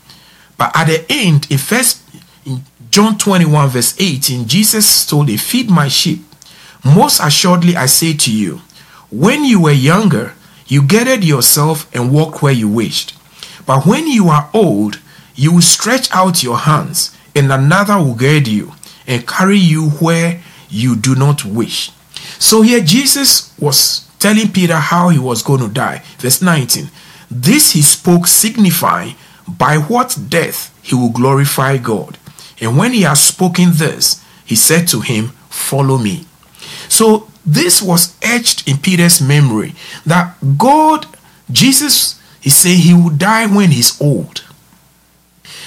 But 0.57 0.75
at 0.75 0.87
the 0.87 1.05
end, 1.11 1.47
in 1.50 1.59
first 1.59 2.03
in 2.47 2.62
John 2.91 3.19
21, 3.19 3.69
verse 3.69 3.95
18, 4.00 4.49
Jesus 4.49 5.07
told 5.07 5.29
him, 5.29 5.37
Feed 5.37 5.69
my 5.71 5.88
sheep. 5.88 6.25
Most 6.85 7.21
assuredly 7.21 7.76
I 7.76 7.87
say 7.87 8.15
to 8.15 8.33
you, 8.33 8.62
when 9.11 9.45
you 9.45 9.61
were 9.61 9.73
younger, 9.73 10.35
you 10.67 10.83
gathered 10.83 11.25
yourself 11.25 11.95
and 11.95 12.12
walked 12.12 12.43
where 12.43 12.53
you 12.53 12.69
wished. 12.69 13.15
But 13.67 13.85
when 13.85 14.07
you 14.07 14.29
are 14.29 14.49
old, 14.55 14.99
you 15.35 15.53
will 15.53 15.62
stretch 15.62 16.11
out 16.12 16.43
your 16.43 16.59
hands, 16.59 17.15
and 17.35 17.53
another 17.53 17.99
will 17.99 18.15
guide 18.15 18.49
you 18.49 18.73
and 19.07 19.29
carry 19.29 19.59
you 19.59 19.91
where 19.91 20.43
you 20.76 20.97
do 20.97 21.14
not 21.14 21.45
wish. 21.45 21.90
So 22.38 22.62
here 22.62 22.80
Jesus 22.80 23.54
was 23.59 24.06
telling 24.18 24.52
Peter 24.52 24.76
how 24.76 25.09
he 25.09 25.18
was 25.18 25.42
going 25.42 25.61
to 25.61 25.68
die. 25.68 26.02
Verse 26.18 26.42
19. 26.42 26.88
This 27.30 27.73
he 27.73 27.83
spoke, 27.83 28.26
signifying 28.26 29.14
by 29.49 29.78
what 29.78 30.16
death 30.28 30.76
he 30.83 30.95
will 30.95 31.11
glorify 31.11 31.78
God. 31.78 32.18
And 32.61 32.76
when 32.76 32.92
he 32.92 33.02
had 33.02 33.14
spoken 33.14 33.71
this, 33.73 34.25
he 34.45 34.54
said 34.54 34.88
to 34.88 35.00
him, 35.00 35.28
Follow 35.50 35.99
me. 35.99 36.26
So 36.88 37.28
this 37.45 37.80
was 37.80 38.16
etched 38.23 38.68
in 38.68 38.78
Peter's 38.78 39.21
memory 39.21 39.75
that 40.04 40.37
God, 40.59 41.06
Jesus, 41.50 42.21
he 42.40 42.50
said 42.50 42.76
he 42.76 42.95
will 42.95 43.11
die 43.11 43.47
when 43.47 43.71
he's 43.71 44.00
old. 44.00 44.45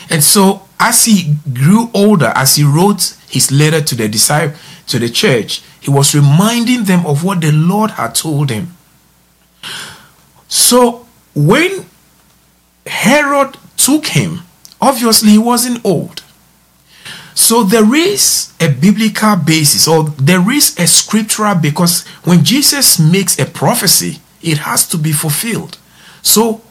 And 0.09 0.23
so 0.23 0.67
as 0.79 1.05
he 1.05 1.35
grew 1.53 1.89
older, 1.93 2.31
as 2.35 2.55
he 2.55 2.63
wrote 2.63 3.15
his 3.29 3.51
letter 3.51 3.81
to 3.81 3.95
the 3.95 4.07
disciple 4.07 4.57
to 4.89 4.99
the 4.99 5.09
church, 5.09 5.61
he 5.79 5.89
was 5.89 6.13
reminding 6.13 6.83
them 6.83 7.05
of 7.05 7.23
what 7.23 7.41
the 7.41 7.51
Lord 7.51 7.91
had 7.91 8.15
told 8.15 8.49
him. 8.49 8.75
So 10.47 11.05
when 11.35 11.85
Herod 12.85 13.57
took 13.77 14.07
him, 14.07 14.41
obviously 14.81 15.31
he 15.31 15.37
wasn't 15.37 15.85
old. 15.85 16.23
So 17.35 17.63
there 17.63 17.95
is 17.95 18.51
a 18.59 18.69
biblical 18.69 19.37
basis 19.37 19.87
or 19.87 20.09
there 20.09 20.51
is 20.51 20.77
a 20.77 20.87
scriptural 20.87 21.55
because 21.55 22.05
when 22.25 22.43
Jesus 22.43 22.99
makes 22.99 23.39
a 23.39 23.45
prophecy, 23.45 24.19
it 24.41 24.57
has 24.59 24.87
to 24.89 24.97
be 24.97 25.13
fulfilled. 25.13 25.77
So 26.21 26.61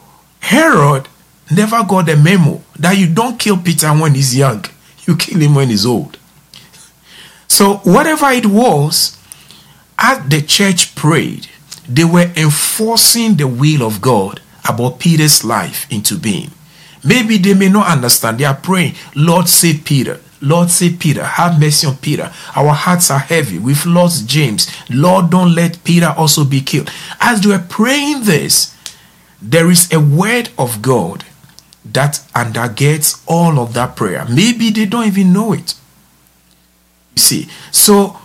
Herod 0.41 1.07
never 1.49 1.83
got 1.83 2.09
a 2.09 2.15
memo 2.15 2.61
that 2.77 2.97
you 2.97 3.11
don't 3.11 3.39
kill 3.39 3.57
Peter 3.57 3.89
when 3.89 4.13
he's 4.13 4.37
young, 4.37 4.63
you 5.07 5.15
kill 5.15 5.39
him 5.39 5.55
when 5.55 5.69
he's 5.69 5.85
old. 5.85 6.18
So 7.49 7.75
whatever 7.83 8.29
it 8.29 8.45
was, 8.45 9.17
as 9.97 10.27
the 10.29 10.41
church 10.41 10.95
prayed, 10.95 11.47
they 11.87 12.05
were 12.05 12.31
enforcing 12.37 13.35
the 13.35 13.47
will 13.47 13.83
of 13.83 13.99
God 13.99 14.39
about 14.67 14.99
Peter's 14.99 15.43
life 15.43 15.85
into 15.91 16.17
being. 16.17 16.51
Maybe 17.03 17.37
they 17.37 17.53
may 17.53 17.69
not 17.69 17.87
understand. 17.87 18.37
They 18.37 18.45
are 18.45 18.55
praying, 18.55 18.95
Lord, 19.15 19.49
save 19.49 19.83
Peter. 19.83 20.21
Lord, 20.41 20.69
save 20.69 20.99
Peter. 20.99 21.23
Have 21.23 21.59
mercy 21.59 21.85
on 21.87 21.97
Peter. 21.97 22.31
Our 22.55 22.73
hearts 22.73 23.11
are 23.11 23.19
heavy. 23.19 23.59
We've 23.59 23.85
lost 23.85 24.27
James. 24.27 24.71
Lord, 24.89 25.29
don't 25.29 25.53
let 25.53 25.83
Peter 25.83 26.13
also 26.17 26.45
be 26.45 26.61
killed. 26.61 26.89
As 27.19 27.41
they 27.41 27.49
were 27.49 27.65
praying 27.67 28.23
this, 28.23 28.75
there 29.41 29.69
is 29.69 29.91
a 29.91 29.99
word 29.99 30.49
of 30.57 30.81
God 30.81 31.25
that 31.83 32.21
undergirds 32.35 33.21
all 33.27 33.59
of 33.59 33.73
that 33.73 33.95
prayer. 33.95 34.25
Maybe 34.29 34.69
they 34.69 34.85
don't 34.85 35.07
even 35.07 35.33
know 35.33 35.53
it. 35.53 35.75
See, 37.19 37.47
so 37.71 38.17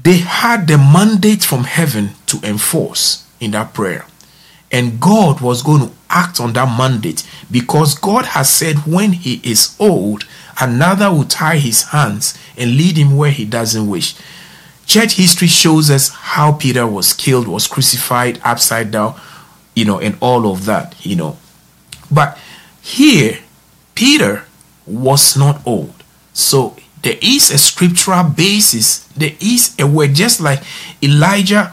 they 0.00 0.18
had 0.18 0.68
the 0.68 0.76
mandate 0.76 1.42
from 1.42 1.64
heaven 1.64 2.10
to 2.26 2.38
enforce 2.42 3.26
in 3.40 3.52
that 3.52 3.72
prayer. 3.72 4.06
And 4.70 5.00
God 5.00 5.40
was 5.40 5.62
going 5.62 5.88
to 5.88 5.94
act 6.10 6.40
on 6.40 6.52
that 6.52 6.76
mandate 6.76 7.26
because 7.50 7.94
God 7.94 8.26
has 8.26 8.50
said 8.50 8.86
when 8.86 9.12
he 9.12 9.40
is 9.42 9.76
old, 9.78 10.24
another 10.60 11.10
will 11.10 11.24
tie 11.24 11.58
his 11.58 11.84
hands 11.84 12.36
and 12.56 12.76
lead 12.76 12.96
him 12.96 13.16
where 13.16 13.30
he 13.30 13.44
doesn't 13.44 13.88
wish. 13.88 14.14
Church 14.84 15.14
history 15.14 15.48
shows 15.48 15.90
us 15.90 16.10
how 16.10 16.52
Peter 16.52 16.86
was 16.86 17.12
killed, 17.12 17.48
was 17.48 17.66
crucified 17.66 18.40
upside 18.44 18.90
down, 18.90 19.18
you 19.74 19.84
know, 19.84 19.98
and 19.98 20.18
all 20.20 20.50
of 20.50 20.66
that, 20.66 20.94
you 21.06 21.16
know. 21.16 21.38
But 22.10 22.38
here, 22.82 23.38
Peter 23.94 24.44
was 24.86 25.36
not 25.36 25.66
old. 25.66 25.94
So 26.32 26.76
there 27.04 27.18
is 27.20 27.50
a 27.50 27.58
scriptural 27.58 28.24
basis. 28.24 29.00
There 29.08 29.34
is 29.38 29.76
a 29.78 29.86
word, 29.86 30.14
just 30.14 30.40
like 30.40 30.62
Elijah, 31.02 31.72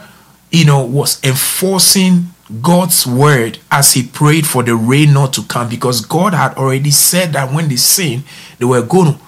you 0.50 0.66
know, 0.66 0.84
was 0.84 1.24
enforcing 1.24 2.26
God's 2.60 3.06
word 3.06 3.58
as 3.70 3.94
he 3.94 4.02
prayed 4.02 4.46
for 4.46 4.62
the 4.62 4.76
rain 4.76 5.14
not 5.14 5.32
to 5.32 5.42
come 5.42 5.70
because 5.70 6.04
God 6.04 6.34
had 6.34 6.54
already 6.54 6.90
said 6.90 7.32
that 7.32 7.50
when 7.50 7.68
they 7.70 7.76
sinned, 7.76 8.24
they 8.58 8.66
were 8.66 8.82
going 8.82 9.14
to 9.14 9.20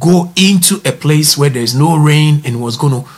go 0.00 0.32
into 0.34 0.80
a 0.86 0.92
place 0.92 1.36
where 1.36 1.50
there's 1.50 1.74
no 1.74 1.98
rain 1.98 2.40
and 2.46 2.62
was 2.62 2.78
going 2.78 3.02
to 3.02 3.08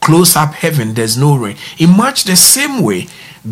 close 0.00 0.36
up 0.36 0.52
heaven, 0.52 0.92
there's 0.92 1.16
no 1.16 1.36
rain. 1.36 1.56
In 1.78 1.96
much 1.96 2.24
the 2.24 2.36
same 2.36 2.82
way, 2.82 3.06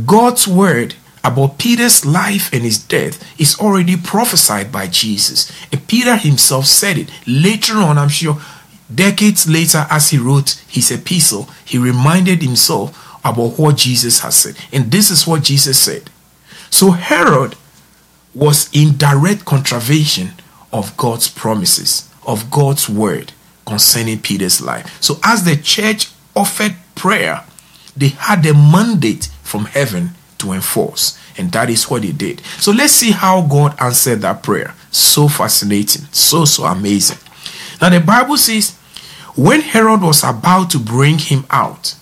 God's 0.05 0.47
word 0.47 0.95
about 1.23 1.59
Peter's 1.59 2.07
life 2.07 2.53
and 2.53 2.63
his 2.63 2.79
death 2.79 3.23
is 3.41 3.59
already 3.59 3.97
prophesied 3.97 4.73
by 4.73 4.87
Jesus. 4.87 5.51
And 5.71 5.87
Peter 5.87 6.17
himself 6.17 6.67
said 6.67 6.97
it. 6.99 7.11
Later 7.27 7.75
on, 7.75 7.99
I'm 7.99 8.09
sure, 8.09 8.41
decades 8.93 9.49
later, 9.49 9.87
as 9.91 10.11
he 10.11 10.19
wrote 10.19 10.63
his 10.69 10.91
epistle, 10.91 11.49
he 11.65 11.79
reminded 11.79 12.43
himself 12.43 12.97
about 13.25 13.59
what 13.59 13.77
Jesus 13.77 14.21
has 14.21 14.37
said. 14.37 14.57
And 14.73 14.91
this 14.91 15.11
is 15.11 15.27
what 15.27 15.43
Jesus 15.43 15.79
said. 15.79 16.11
So 16.71 16.93
Herod 16.93 17.57
was 18.35 18.71
in 18.73 18.97
direct 18.97 19.45
contravention 19.45 20.31
of 20.73 20.97
God's 20.97 21.29
promises, 21.29 22.09
of 22.27 22.51
God's 22.51 22.89
word 22.89 23.33
concerning 23.67 24.21
Peter's 24.21 24.61
life. 24.61 25.03
So 25.03 25.19
as 25.25 25.45
the 25.45 25.57
church 25.57 26.11
offered 26.35 26.77
prayer, 26.95 27.45
they 27.97 28.09
had 28.09 28.47
a 28.47 28.55
mandate 28.55 29.27
from 29.43 29.67
heaven 29.67 30.11
to 30.41 30.53
enforce. 30.53 31.19
And 31.39 31.53
that 31.53 31.71
is 31.71 31.89
what 31.89 32.05
he 32.05 32.13
did. 32.13 32.41
So 32.59 32.73
let's 32.73 32.93
see 32.93 33.13
how 33.13 33.43
God 33.43 33.81
answered 33.81 34.21
that 34.23 34.43
prayer. 34.43 34.75
So 34.91 35.29
fascinating. 35.29 36.03
So, 36.13 36.45
so 36.45 36.65
amazing. 36.65 37.19
Now, 37.81 37.89
the 37.89 38.01
Bible 38.01 38.37
says, 38.37 38.77
when 39.37 39.61
Herod 39.61 40.03
was 40.03 40.23
about 40.25 40.71
to 40.71 40.79
bring 40.79 41.19
him 41.19 41.47
out, 41.51 41.95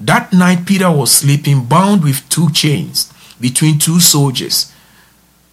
that 0.00 0.32
night 0.32 0.66
Peter 0.66 0.90
was 0.90 1.10
sleeping 1.10 1.64
bound 1.64 2.04
with 2.04 2.28
two 2.28 2.50
chains 2.50 3.12
between 3.40 3.78
two 3.78 4.00
soldiers, 4.00 4.72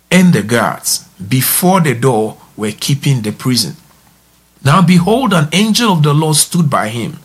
and 0.10 0.34
the 0.34 0.44
guards 0.44 1.08
before 1.18 1.80
the 1.80 1.96
door 1.96 2.38
were 2.58 2.72
keeping 2.72 3.22
the 3.22 3.32
prison. 3.32 3.76
Now 4.64 4.82
behold, 4.82 5.34
an 5.34 5.48
angel 5.52 5.94
of 5.94 6.04
the 6.04 6.14
Lord 6.14 6.36
stood 6.36 6.70
by 6.70 6.90
him, 6.90 7.20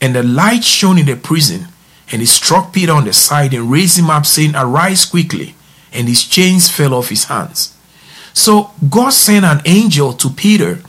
and 0.00 0.14
the 0.14 0.22
light 0.22 0.62
shone 0.62 0.98
in 0.98 1.06
the 1.06 1.16
prison, 1.16 1.68
and 2.12 2.20
he 2.20 2.26
struck 2.26 2.72
Peter 2.72 2.92
on 2.92 3.04
the 3.04 3.12
side 3.12 3.52
and 3.52 3.70
raised 3.70 3.98
him 3.98 4.10
up, 4.10 4.26
saying, 4.26 4.54
Arise 4.54 5.04
quickly. 5.04 5.54
And 5.92 6.08
his 6.08 6.24
chains 6.24 6.70
fell 6.70 6.94
off 6.94 7.08
his 7.08 7.24
hands. 7.24 7.76
So 8.32 8.70
God 8.88 9.10
sent 9.10 9.44
an 9.44 9.62
angel 9.64 10.12
to 10.12 10.28
Peter 10.30 10.80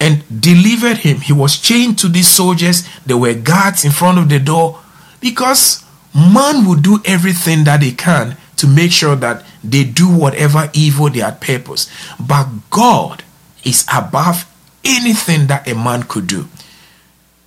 and 0.00 0.22
delivered 0.40 0.98
him. 0.98 1.18
He 1.18 1.32
was 1.32 1.58
chained 1.58 1.98
to 1.98 2.08
these 2.08 2.28
soldiers. 2.28 2.88
There 3.04 3.16
were 3.16 3.34
guards 3.34 3.84
in 3.84 3.90
front 3.90 4.18
of 4.18 4.28
the 4.28 4.38
door 4.38 4.80
because 5.20 5.84
man 6.14 6.64
will 6.64 6.76
do 6.80 7.00
everything 7.04 7.64
that 7.64 7.80
they 7.80 7.90
can 7.90 8.36
to 8.56 8.66
make 8.66 8.92
sure 8.92 9.16
that 9.16 9.44
they 9.62 9.84
do 9.84 10.08
whatever 10.08 10.70
evil 10.72 11.10
they 11.10 11.20
had 11.20 11.40
purpose. 11.40 11.90
But 12.20 12.46
God 12.70 13.24
is 13.64 13.84
above 13.92 14.46
anything 14.84 15.48
that 15.48 15.68
a 15.68 15.74
man 15.74 16.04
could 16.04 16.26
do. 16.26 16.48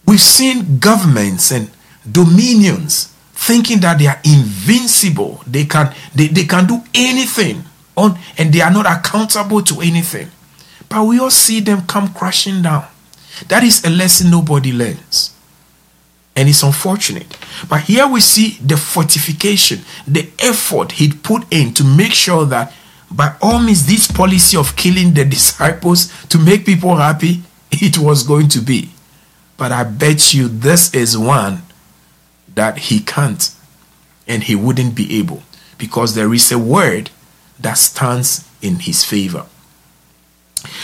We've 0.05 0.19
seen 0.19 0.79
governments 0.79 1.51
and 1.51 1.71
dominions 2.11 3.13
thinking 3.33 3.79
that 3.79 3.99
they 3.99 4.07
are 4.07 4.19
invincible. 4.23 5.41
They 5.47 5.65
can 5.65 5.93
they, 6.13 6.27
they 6.27 6.45
can 6.45 6.67
do 6.67 6.81
anything 6.93 7.63
on 7.97 8.17
and 8.37 8.53
they 8.53 8.61
are 8.61 8.71
not 8.71 8.85
accountable 8.85 9.61
to 9.63 9.81
anything. 9.81 10.29
But 10.89 11.05
we 11.05 11.19
all 11.19 11.31
see 11.31 11.59
them 11.59 11.85
come 11.87 12.13
crashing 12.13 12.61
down. 12.61 12.85
That 13.47 13.63
is 13.63 13.83
a 13.83 13.89
lesson 13.89 14.29
nobody 14.29 14.71
learns. 14.71 15.35
And 16.35 16.47
it's 16.47 16.63
unfortunate. 16.63 17.37
But 17.67 17.81
here 17.81 18.07
we 18.07 18.21
see 18.21 18.57
the 18.63 18.77
fortification, 18.77 19.79
the 20.07 20.29
effort 20.39 20.93
he 20.93 21.11
put 21.11 21.45
in 21.51 21.73
to 21.73 21.83
make 21.83 22.13
sure 22.13 22.45
that 22.45 22.73
by 23.09 23.35
all 23.41 23.59
means, 23.59 23.85
this 23.85 24.09
policy 24.09 24.55
of 24.55 24.75
killing 24.77 25.13
the 25.13 25.25
disciples 25.25 26.11
to 26.27 26.37
make 26.37 26.65
people 26.65 26.95
happy, 26.95 27.41
it 27.71 27.97
was 27.97 28.23
going 28.23 28.47
to 28.49 28.59
be. 28.59 28.89
But 29.57 29.71
I 29.71 29.83
bet 29.83 30.33
you 30.33 30.47
this 30.47 30.93
is 30.93 31.17
one 31.17 31.63
that 32.55 32.77
he 32.77 32.99
can't 32.99 33.53
and 34.27 34.43
he 34.43 34.55
wouldn't 34.55 34.95
be 34.95 35.17
able 35.19 35.43
because 35.77 36.15
there 36.15 36.33
is 36.33 36.51
a 36.51 36.59
word 36.59 37.09
that 37.59 37.77
stands 37.77 38.47
in 38.61 38.75
his 38.75 39.03
favor. 39.03 39.45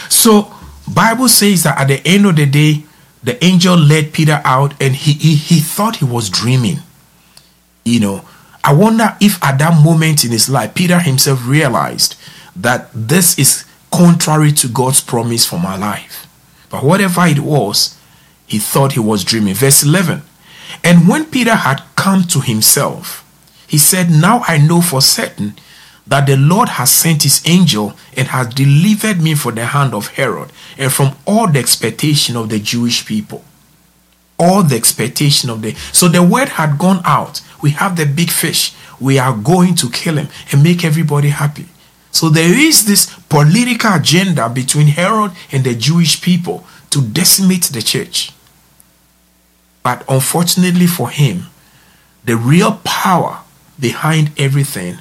So 0.09 0.53
Bible 0.88 1.27
says 1.27 1.63
that 1.63 1.79
at 1.79 1.88
the 1.88 2.01
end 2.05 2.25
of 2.25 2.36
the 2.36 2.45
day, 2.45 2.83
the 3.24 3.43
angel 3.43 3.75
led 3.75 4.13
Peter 4.13 4.41
out 4.43 4.74
and 4.81 4.95
he, 4.95 5.13
he, 5.13 5.36
he 5.36 5.59
thought 5.59 5.97
he 5.97 6.05
was 6.05 6.29
dreaming. 6.29 6.79
You 7.83 8.00
know, 8.00 8.25
I 8.63 8.74
wonder 8.74 9.15
if 9.21 9.41
at 9.43 9.59
that 9.59 9.83
moment 9.83 10.25
in 10.25 10.31
his 10.31 10.50
life, 10.50 10.74
Peter 10.74 11.00
himself 11.00 11.45
realized 11.45 12.15
that 12.55 12.89
this 12.93 13.38
is 13.38 13.65
contrary 13.91 14.51
to 14.51 14.67
God's 14.67 15.01
promise 15.01 15.45
for 15.45 15.59
my 15.59 15.77
life. 15.77 16.27
But 16.69 16.83
whatever 16.83 17.25
it 17.25 17.39
was, 17.39 17.97
he 18.45 18.59
thought 18.59 18.93
he 18.93 19.00
was 19.00 19.24
dreaming. 19.24 19.53
Verse 19.53 19.83
11 19.83 20.21
And 20.88 21.06
when 21.06 21.25
Peter 21.25 21.53
had 21.53 21.84
come 21.98 22.24
to 22.29 22.39
himself, 22.39 23.25
he 23.67 23.77
said, 23.77 24.10
Now 24.10 24.46
I 24.48 24.58
know 24.58 24.79
for 24.79 25.01
certain 25.01 25.56
that 26.08 26.27
the 26.27 26.38
Lord 26.38 26.70
has 26.70 26.89
sent 26.89 27.24
his 27.24 27.41
angel 27.46 27.94
and 28.15 28.29
has 28.29 28.53
delivered 28.53 29.22
me 29.22 29.36
from 29.36 29.56
the 29.56 29.65
hand 29.65 29.94
of 29.94 30.08
Herod 30.15 30.50
and 30.77 30.89
from 30.89 31.17
all 31.25 31.51
the 31.51 31.60
expectation 31.60 32.38
of 32.38 32.48
the 32.48 32.60
Jewish 32.60 33.06
people. 33.06 33.44
All 34.39 34.63
the 34.63 34.77
expectation 34.77 35.50
of 35.50 35.62
the. 35.62 35.74
So 35.91 36.08
the 36.08 36.24
word 36.24 36.48
had 36.48 36.77
gone 36.79 37.01
out. 37.03 37.41
We 37.62 37.72
have 37.72 37.98
the 37.98 38.06
big 38.06 38.29
fish. 38.29 38.74
We 38.98 39.20
are 39.20 39.36
going 39.36 39.75
to 39.75 39.89
kill 39.89 40.15
him 40.15 40.29
and 40.53 40.63
make 40.63 40.86
everybody 40.86 41.27
happy. 41.27 41.65
So 42.12 42.29
there 42.29 42.58
is 42.58 42.86
this 42.86 43.13
political 43.27 43.94
agenda 43.94 44.48
between 44.48 44.88
Herod 44.88 45.34
and 45.51 45.65
the 45.65 45.75
Jewish 45.75 46.22
people 46.22 46.65
to 46.91 47.01
decimate 47.01 47.63
the 47.63 47.82
church. 47.82 48.32
But 49.88 50.03
unfortunately 50.10 50.86
for 50.86 51.10
him, 51.10 51.46
the 52.25 52.36
real 52.36 52.82
power 52.84 53.44
behind 53.79 54.32
everything 54.38 54.98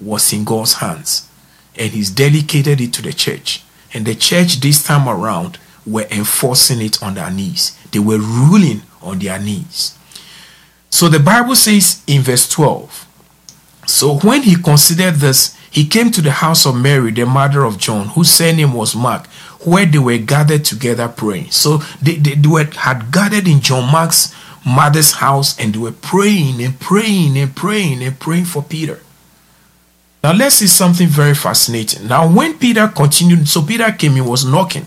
was 0.00 0.32
in 0.32 0.44
God's 0.44 0.74
hands. 0.74 1.28
And 1.74 1.90
he's 1.90 2.08
dedicated 2.08 2.80
it 2.80 2.92
to 2.92 3.02
the 3.02 3.12
church. 3.12 3.64
And 3.92 4.06
the 4.06 4.14
church 4.14 4.60
this 4.60 4.84
time 4.84 5.08
around 5.08 5.58
were 5.84 6.06
enforcing 6.12 6.80
it 6.80 7.02
on 7.02 7.14
their 7.14 7.32
knees. 7.32 7.76
They 7.90 7.98
were 7.98 8.18
ruling 8.18 8.82
on 9.02 9.18
their 9.18 9.40
knees. 9.40 9.98
So 10.88 11.08
the 11.08 11.18
Bible 11.18 11.56
says 11.56 12.04
in 12.06 12.22
verse 12.22 12.48
12 12.48 13.06
So 13.88 14.20
when 14.20 14.42
he 14.42 14.54
considered 14.54 15.16
this, 15.16 15.58
he 15.68 15.84
came 15.84 16.12
to 16.12 16.22
the 16.22 16.30
house 16.30 16.64
of 16.64 16.76
Mary, 16.76 17.10
the 17.10 17.26
mother 17.26 17.64
of 17.64 17.76
John, 17.76 18.06
whose 18.10 18.30
surname 18.30 18.72
was 18.72 18.94
Mark, 18.94 19.26
where 19.64 19.86
they 19.86 19.98
were 19.98 20.18
gathered 20.18 20.64
together 20.64 21.08
praying. 21.08 21.50
So 21.50 21.78
they, 22.00 22.16
they, 22.16 22.34
they 22.34 22.48
were, 22.48 22.64
had 22.64 23.10
gathered 23.10 23.48
in 23.48 23.60
John 23.60 23.90
Mark's 23.90 24.34
mother's 24.64 25.12
house 25.12 25.58
and 25.58 25.74
they 25.74 25.78
were 25.78 25.92
praying 25.92 26.62
and 26.62 26.78
praying 26.78 27.36
and 27.38 27.54
praying 27.54 28.02
and 28.02 28.18
praying 28.18 28.44
for 28.44 28.62
Peter. 28.62 29.00
Now 30.22 30.32
let's 30.32 30.56
see 30.56 30.66
something 30.66 31.08
very 31.08 31.34
fascinating. 31.34 32.06
Now 32.08 32.32
when 32.32 32.58
Peter 32.58 32.88
continued, 32.88 33.48
so 33.48 33.62
Peter 33.62 33.90
came, 33.92 34.12
he 34.12 34.20
was 34.20 34.44
knocking. 34.44 34.86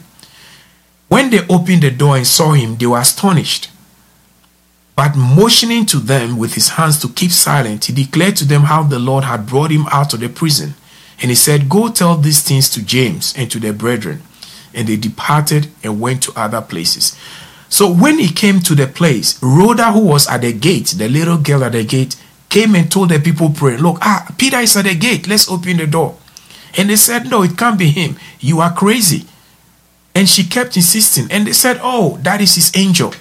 When 1.07 1.29
they 1.29 1.45
opened 1.47 1.83
the 1.83 1.91
door 1.91 2.17
and 2.17 2.27
saw 2.27 2.53
him, 2.53 2.77
they 2.77 2.85
were 2.85 2.99
astonished. 2.99 3.69
But 4.95 5.15
motioning 5.15 5.85
to 5.87 5.97
them 5.97 6.37
with 6.37 6.53
his 6.53 6.69
hands 6.69 6.99
to 7.01 7.09
keep 7.09 7.31
silent, 7.31 7.85
he 7.85 7.93
declared 7.93 8.35
to 8.37 8.45
them 8.45 8.63
how 8.63 8.83
the 8.83 8.99
Lord 8.99 9.23
had 9.23 9.45
brought 9.45 9.71
him 9.71 9.87
out 9.91 10.13
of 10.13 10.19
the 10.19 10.29
prison. 10.29 10.75
And 11.21 11.29
he 11.29 11.35
said, 11.35 11.69
Go 11.69 11.89
tell 11.89 12.17
these 12.17 12.41
things 12.41 12.69
to 12.71 12.83
James 12.83 13.33
and 13.37 13.49
to 13.51 13.59
their 13.59 13.73
brethren. 13.73 14.21
And 14.73 14.87
they 14.87 14.95
departed 14.95 15.67
and 15.83 15.99
went 15.99 16.23
to 16.23 16.33
other 16.35 16.61
places. 16.61 17.17
So 17.69 17.91
when 17.91 18.19
he 18.19 18.29
came 18.29 18.59
to 18.61 18.75
the 18.75 18.87
place, 18.87 19.41
Rhoda, 19.41 19.91
who 19.91 20.01
was 20.01 20.27
at 20.27 20.41
the 20.41 20.51
gate, 20.53 20.87
the 20.97 21.07
little 21.07 21.37
girl 21.37 21.63
at 21.63 21.71
the 21.71 21.83
gate, 21.83 22.15
came 22.49 22.75
and 22.75 22.91
told 22.91 23.09
the 23.09 23.19
people 23.19 23.49
praying, 23.49 23.79
Look, 23.79 23.97
ah, 24.01 24.27
Peter 24.37 24.57
is 24.57 24.75
at 24.75 24.85
the 24.85 24.95
gate. 24.95 25.27
Let's 25.27 25.49
open 25.49 25.77
the 25.77 25.87
door. 25.87 26.17
And 26.77 26.89
they 26.89 26.97
said, 26.97 27.29
No, 27.29 27.43
it 27.43 27.57
can't 27.57 27.79
be 27.79 27.89
him. 27.89 28.17
You 28.39 28.59
are 28.59 28.73
crazy. 28.73 29.25
And 30.13 30.27
she 30.27 30.43
kept 30.43 30.75
insisting. 30.75 31.31
And 31.31 31.47
they 31.47 31.53
said, 31.53 31.79
Oh, 31.81 32.17
that 32.23 32.41
is 32.41 32.55
his 32.55 32.71
angel. 32.75 33.13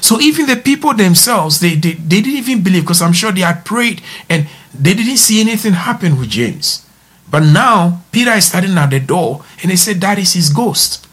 So 0.00 0.20
even 0.20 0.46
the 0.46 0.56
people 0.56 0.94
themselves, 0.94 1.60
they, 1.60 1.74
they, 1.74 1.92
they 1.92 2.20
didn't 2.20 2.38
even 2.38 2.62
believe 2.62 2.82
because 2.82 3.02
I'm 3.02 3.12
sure 3.12 3.32
they 3.32 3.40
had 3.40 3.64
prayed 3.64 4.02
and 4.28 4.46
they 4.72 4.94
didn't 4.94 5.16
see 5.16 5.40
anything 5.40 5.72
happen 5.72 6.18
with 6.18 6.28
James. 6.30 6.86
But 7.30 7.44
now 7.44 8.02
Peter 8.10 8.32
is 8.32 8.46
standing 8.46 8.76
at 8.76 8.90
the 8.90 9.00
door 9.00 9.44
and 9.62 9.70
he 9.70 9.76
said 9.76 10.00
that 10.00 10.18
is 10.18 10.32
his 10.32 10.50
ghost. 10.52 11.06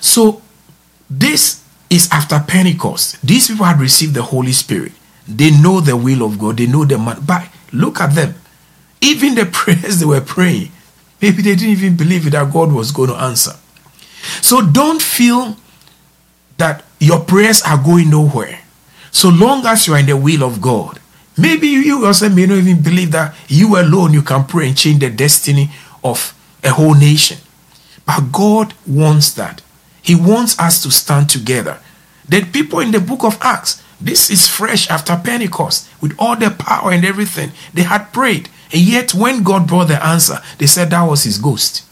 So 0.00 0.42
this 1.08 1.64
is 1.90 2.08
after 2.10 2.38
Pentecost. 2.46 3.20
These 3.22 3.48
people 3.48 3.64
had 3.64 3.80
received 3.80 4.14
the 4.14 4.22
Holy 4.22 4.52
Spirit. 4.52 4.92
They 5.26 5.50
know 5.50 5.80
the 5.80 5.96
will 5.96 6.22
of 6.24 6.38
God. 6.38 6.56
They 6.56 6.66
know 6.66 6.84
the 6.84 6.98
man. 6.98 7.22
But 7.24 7.48
look 7.72 8.00
at 8.00 8.14
them. 8.14 8.34
Even 9.00 9.34
the 9.34 9.46
prayers 9.52 10.00
they 10.00 10.06
were 10.06 10.20
praying, 10.20 10.70
maybe 11.22 11.42
they 11.42 11.54
didn't 11.54 11.70
even 11.70 11.96
believe 11.96 12.30
that 12.30 12.52
God 12.52 12.72
was 12.72 12.90
going 12.90 13.10
to 13.10 13.16
answer. 13.16 13.52
So 14.42 14.60
don't 14.60 15.00
feel 15.00 15.56
that 16.56 16.84
your 16.98 17.20
prayers 17.20 17.62
are 17.62 17.82
going 17.82 18.10
nowhere. 18.10 18.60
So 19.10 19.28
long 19.28 19.64
as 19.64 19.86
you 19.86 19.94
are 19.94 20.00
in 20.00 20.06
the 20.06 20.16
will 20.16 20.42
of 20.42 20.60
God, 20.60 20.97
maybe 21.38 21.68
you 21.68 22.00
yourself 22.04 22.34
may 22.34 22.46
not 22.46 22.58
even 22.58 22.82
believe 22.82 23.12
that 23.12 23.34
you 23.48 23.78
alone 23.78 24.12
you 24.12 24.22
can 24.22 24.44
pray 24.44 24.68
and 24.68 24.76
change 24.76 25.00
the 25.00 25.10
destiny 25.10 25.70
of 26.02 26.34
a 26.64 26.70
whole 26.70 26.94
nation. 26.94 27.38
But 28.06 28.32
God 28.32 28.74
wants 28.86 29.32
that. 29.34 29.62
He 30.02 30.14
wants 30.14 30.58
us 30.58 30.82
to 30.82 30.90
stand 30.90 31.28
together. 31.28 31.78
The 32.28 32.44
people 32.44 32.80
in 32.80 32.90
the 32.90 33.00
book 33.00 33.24
of 33.24 33.38
Acts, 33.42 33.82
this 34.00 34.30
is 34.30 34.48
fresh 34.48 34.88
after 34.90 35.16
Pentecost 35.22 35.88
with 36.00 36.14
all 36.18 36.36
the 36.36 36.50
power 36.50 36.92
and 36.92 37.04
everything. 37.04 37.52
They 37.74 37.82
had 37.82 38.12
prayed. 38.12 38.48
And 38.72 38.82
yet, 38.82 39.14
when 39.14 39.42
God 39.42 39.66
brought 39.66 39.88
the 39.88 40.04
answer, 40.04 40.38
they 40.58 40.66
said 40.66 40.90
that 40.90 41.02
was 41.02 41.24
his 41.24 41.38
ghost. 41.38 41.84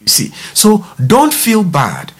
You 0.00 0.08
see, 0.08 0.28
so 0.54 0.86
don't 1.04 1.34
feel 1.34 1.64
bad 1.64 2.12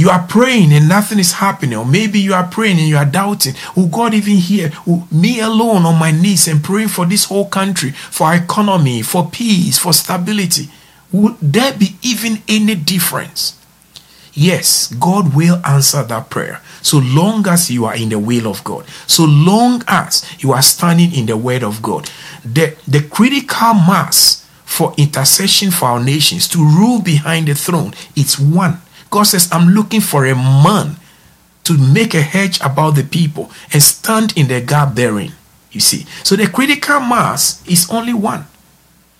you 0.00 0.08
are 0.08 0.26
praying 0.26 0.72
and 0.72 0.88
nothing 0.88 1.18
is 1.18 1.32
happening, 1.32 1.76
or 1.76 1.84
maybe 1.84 2.18
you 2.18 2.32
are 2.32 2.48
praying 2.48 2.78
and 2.78 2.88
you 2.88 2.96
are 2.96 3.04
doubting, 3.04 3.54
will 3.76 3.88
God 3.88 4.14
even 4.14 4.36
hear? 4.36 4.72
Will 4.86 5.06
me 5.12 5.40
alone 5.40 5.84
on 5.84 5.98
my 5.98 6.10
knees 6.10 6.48
and 6.48 6.64
praying 6.64 6.88
for 6.88 7.04
this 7.04 7.26
whole 7.26 7.46
country, 7.46 7.90
for 7.90 8.32
economy, 8.32 9.02
for 9.02 9.28
peace, 9.28 9.78
for 9.78 9.92
stability? 9.92 10.70
Would 11.12 11.36
there 11.42 11.74
be 11.74 11.96
even 12.02 12.42
any 12.48 12.76
difference? 12.76 13.58
Yes, 14.32 14.86
God 14.94 15.34
will 15.34 15.60
answer 15.66 16.02
that 16.02 16.30
prayer 16.30 16.62
so 16.80 16.98
long 16.98 17.46
as 17.46 17.70
you 17.70 17.84
are 17.84 17.94
in 17.94 18.08
the 18.08 18.18
will 18.18 18.46
of 18.46 18.64
God, 18.64 18.86
so 19.06 19.24
long 19.26 19.82
as 19.86 20.24
you 20.38 20.52
are 20.52 20.62
standing 20.62 21.12
in 21.12 21.26
the 21.26 21.36
word 21.36 21.62
of 21.62 21.82
God. 21.82 22.08
The, 22.42 22.74
the 22.88 23.02
critical 23.02 23.74
mass 23.74 24.48
for 24.64 24.94
intercession 24.96 25.72
for 25.72 25.86
our 25.86 26.02
nations 26.02 26.48
to 26.48 26.58
rule 26.58 27.02
behind 27.02 27.48
the 27.48 27.54
throne, 27.54 27.92
it's 28.16 28.38
one 28.38 28.80
God 29.10 29.24
says, 29.24 29.48
I'm 29.52 29.68
looking 29.68 30.00
for 30.00 30.24
a 30.24 30.34
man 30.34 30.96
to 31.64 31.76
make 31.76 32.14
a 32.14 32.22
hedge 32.22 32.60
about 32.60 32.94
the 32.94 33.04
people 33.04 33.50
and 33.72 33.82
stand 33.82 34.36
in 34.36 34.48
the 34.48 34.60
gap 34.60 34.94
therein. 34.94 35.32
You 35.72 35.80
see, 35.80 36.06
so 36.24 36.36
the 36.36 36.46
critical 36.46 37.00
mass 37.00 37.66
is 37.66 37.90
only 37.90 38.14
one. 38.14 38.46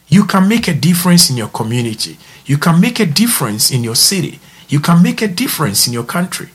You 0.09 0.24
can 0.24 0.48
make 0.48 0.66
a 0.66 0.74
difference 0.74 1.31
in 1.31 1.37
your 1.37 1.48
community, 1.48 2.18
you 2.44 2.59
can 2.59 2.81
make 2.81 2.98
a 2.98 3.07
difference 3.07 3.70
in 3.70 3.85
your 3.85 3.94
city, 3.94 4.40
you 4.68 4.81
can 4.81 5.03
make 5.03 5.22
a 5.22 5.29
difference 5.29 5.87
in 5.87 5.92
your 5.92 6.05
country. 6.05 6.48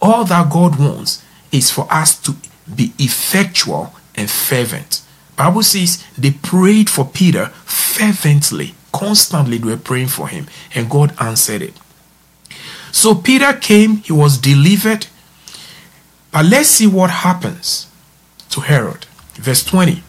All 0.00 0.24
that 0.24 0.50
God 0.50 0.78
wants 0.78 1.24
is 1.50 1.70
for 1.70 1.86
us 1.90 2.20
to 2.22 2.34
be 2.74 2.92
effectual 2.98 3.94
and 4.14 4.30
fervent. 4.30 5.02
Bible 5.36 5.62
says 5.62 6.04
they 6.18 6.32
prayed 6.32 6.90
for 6.90 7.06
Peter 7.06 7.46
fervently 7.64 8.74
Constantly 8.92 9.58
they 9.58 9.68
were 9.68 9.76
praying 9.76 10.08
for 10.08 10.28
him, 10.28 10.46
and 10.74 10.90
God 10.90 11.14
answered 11.20 11.62
it. 11.62 11.74
So 12.92 13.14
Peter 13.14 13.52
came, 13.52 13.98
he 13.98 14.12
was 14.12 14.38
delivered. 14.38 15.06
But 16.30 16.46
let's 16.46 16.68
see 16.68 16.86
what 16.86 17.10
happens 17.10 17.86
to 18.50 18.60
Herod. 18.60 19.06
Verse 19.34 19.64
20. 19.64 20.02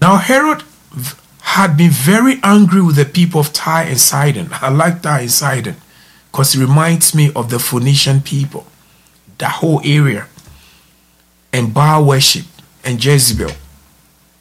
Now 0.00 0.16
Herod 0.16 0.62
had 1.40 1.76
been 1.76 1.90
very 1.90 2.40
angry 2.42 2.82
with 2.82 2.96
the 2.96 3.04
people 3.04 3.40
of 3.40 3.52
Tyre 3.52 3.86
and 3.86 4.00
Sidon. 4.00 4.48
I 4.52 4.70
like 4.70 5.02
Tyre 5.02 5.20
and 5.20 5.30
Sidon 5.30 5.76
because 6.30 6.54
it 6.54 6.60
reminds 6.60 7.14
me 7.14 7.30
of 7.36 7.50
the 7.50 7.58
Phoenician 7.58 8.20
people, 8.20 8.66
the 9.38 9.48
whole 9.48 9.80
area, 9.84 10.26
and 11.52 11.72
Baal 11.72 12.04
worship 12.04 12.46
and 12.84 13.02
Jezebel. 13.02 13.52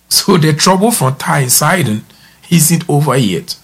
So 0.09 0.37
the 0.37 0.53
trouble 0.53 0.91
from 0.91 1.15
Tyre 1.17 1.43
and 1.43 1.51
Sidon 1.51 2.05
isn't 2.49 2.89
over 2.89 3.15
yet. 3.15 3.57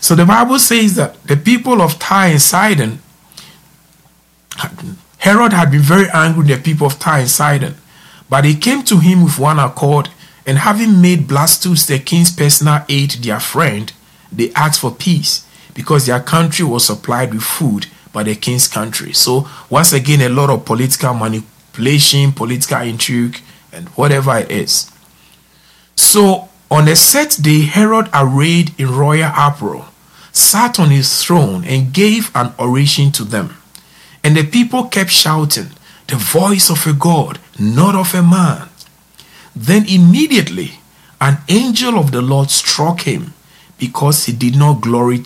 So 0.00 0.14
the 0.14 0.26
Bible 0.26 0.58
says 0.58 0.96
that 0.96 1.22
the 1.24 1.36
people 1.36 1.80
of 1.80 1.98
Tyre 1.98 2.32
and 2.32 2.42
Sidon, 2.42 3.00
Herod 5.18 5.52
had 5.52 5.70
been 5.70 5.80
very 5.80 6.08
angry 6.12 6.40
with 6.40 6.48
the 6.48 6.62
people 6.62 6.86
of 6.86 6.98
Tyre 6.98 7.20
and 7.20 7.30
Sidon, 7.30 7.74
but 8.28 8.42
they 8.42 8.54
came 8.54 8.82
to 8.84 8.98
him 8.98 9.24
with 9.24 9.38
one 9.38 9.58
accord, 9.58 10.10
and 10.46 10.58
having 10.58 11.00
made 11.00 11.28
Blastus 11.28 11.86
the 11.86 11.98
king's 11.98 12.30
personal 12.30 12.84
aide 12.88 13.12
their 13.12 13.40
friend, 13.40 13.92
they 14.30 14.52
asked 14.54 14.80
for 14.80 14.90
peace 14.90 15.46
because 15.74 16.06
their 16.06 16.20
country 16.20 16.64
was 16.64 16.86
supplied 16.86 17.32
with 17.32 17.42
food 17.42 17.86
by 18.12 18.22
the 18.22 18.34
king's 18.34 18.68
country. 18.68 19.12
So 19.12 19.48
once 19.70 19.92
again, 19.92 20.20
a 20.20 20.28
lot 20.28 20.50
of 20.50 20.64
political 20.64 21.14
manipulation, 21.14 22.32
political 22.32 22.80
intrigue, 22.82 23.40
and 23.72 23.88
whatever 23.90 24.36
it 24.36 24.50
is. 24.50 24.90
So 25.96 26.48
on 26.72 26.88
a 26.88 26.96
set 26.96 27.38
day, 27.42 27.66
Herod, 27.66 28.08
arrayed 28.14 28.72
in 28.80 28.90
royal 28.90 29.30
apparel, 29.36 29.84
sat 30.32 30.80
on 30.80 30.88
his 30.88 31.22
throne 31.22 31.66
and 31.66 31.92
gave 31.92 32.34
an 32.34 32.54
oration 32.58 33.12
to 33.12 33.24
them. 33.24 33.58
And 34.24 34.34
the 34.34 34.42
people 34.42 34.84
kept 34.84 35.10
shouting, 35.10 35.72
The 36.06 36.16
voice 36.16 36.70
of 36.70 36.86
a 36.86 36.94
God, 36.94 37.38
not 37.60 37.94
of 37.94 38.14
a 38.14 38.22
man. 38.22 38.70
Then 39.54 39.84
immediately 39.86 40.78
an 41.20 41.42
angel 41.50 41.98
of 41.98 42.10
the 42.10 42.22
Lord 42.22 42.48
struck 42.48 43.02
him 43.02 43.34
because 43.76 44.24
he 44.24 44.32
did 44.32 44.56
not 44.56 44.80
glory, 44.80 45.24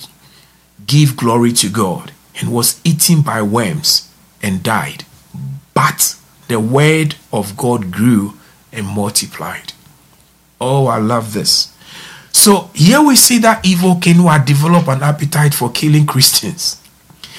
give 0.84 1.16
glory 1.16 1.52
to 1.52 1.68
God 1.68 2.10
and 2.40 2.52
was 2.52 2.80
eaten 2.82 3.22
by 3.22 3.40
worms 3.40 4.12
and 4.42 4.64
died. 4.64 5.04
But 5.74 6.16
the 6.48 6.58
word 6.58 7.14
of 7.32 7.56
God 7.56 7.92
grew 7.92 8.34
and 8.72 8.84
multiplied. 8.84 9.74
Oh, 10.60 10.86
I 10.86 10.98
love 10.98 11.32
this. 11.32 11.72
So 12.32 12.70
here 12.74 13.02
we 13.02 13.16
see 13.16 13.38
that 13.38 13.64
evil 13.64 13.96
king 13.96 14.16
who 14.16 14.28
had 14.28 14.44
developed 14.44 14.88
an 14.88 15.02
appetite 15.02 15.54
for 15.54 15.70
killing 15.70 16.06
Christians. 16.06 16.80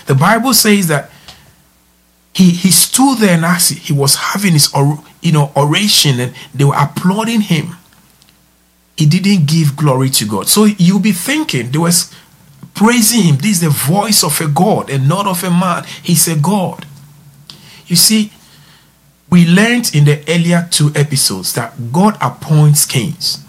The 0.05 0.15
Bible 0.15 0.53
says 0.53 0.87
that 0.87 1.11
he, 2.33 2.51
he 2.51 2.71
stood 2.71 3.19
there 3.19 3.35
and 3.35 3.45
as 3.45 3.69
he 3.69 3.93
was 3.93 4.15
having 4.15 4.53
his 4.53 4.73
or, 4.73 5.03
you 5.21 5.31
know 5.31 5.51
oration 5.55 6.19
and 6.19 6.35
they 6.53 6.63
were 6.63 6.75
applauding 6.75 7.41
him. 7.41 7.75
He 8.95 9.05
didn't 9.05 9.47
give 9.47 9.75
glory 9.75 10.09
to 10.11 10.25
God. 10.25 10.47
So 10.47 10.65
you'll 10.65 10.99
be 10.99 11.11
thinking 11.11 11.71
they 11.71 11.77
was 11.77 12.13
praising 12.73 13.23
him. 13.23 13.37
This 13.37 13.57
is 13.57 13.61
the 13.61 13.69
voice 13.69 14.23
of 14.23 14.39
a 14.41 14.47
God 14.47 14.89
and 14.89 15.07
not 15.07 15.27
of 15.27 15.43
a 15.43 15.49
man. 15.49 15.83
He's 16.03 16.27
a 16.27 16.35
God. 16.35 16.85
You 17.85 17.95
see, 17.95 18.31
we 19.29 19.45
learned 19.45 19.93
in 19.93 20.05
the 20.05 20.23
earlier 20.27 20.67
two 20.71 20.91
episodes 20.95 21.53
that 21.53 21.91
God 21.91 22.17
appoints 22.21 22.85
kings, 22.85 23.43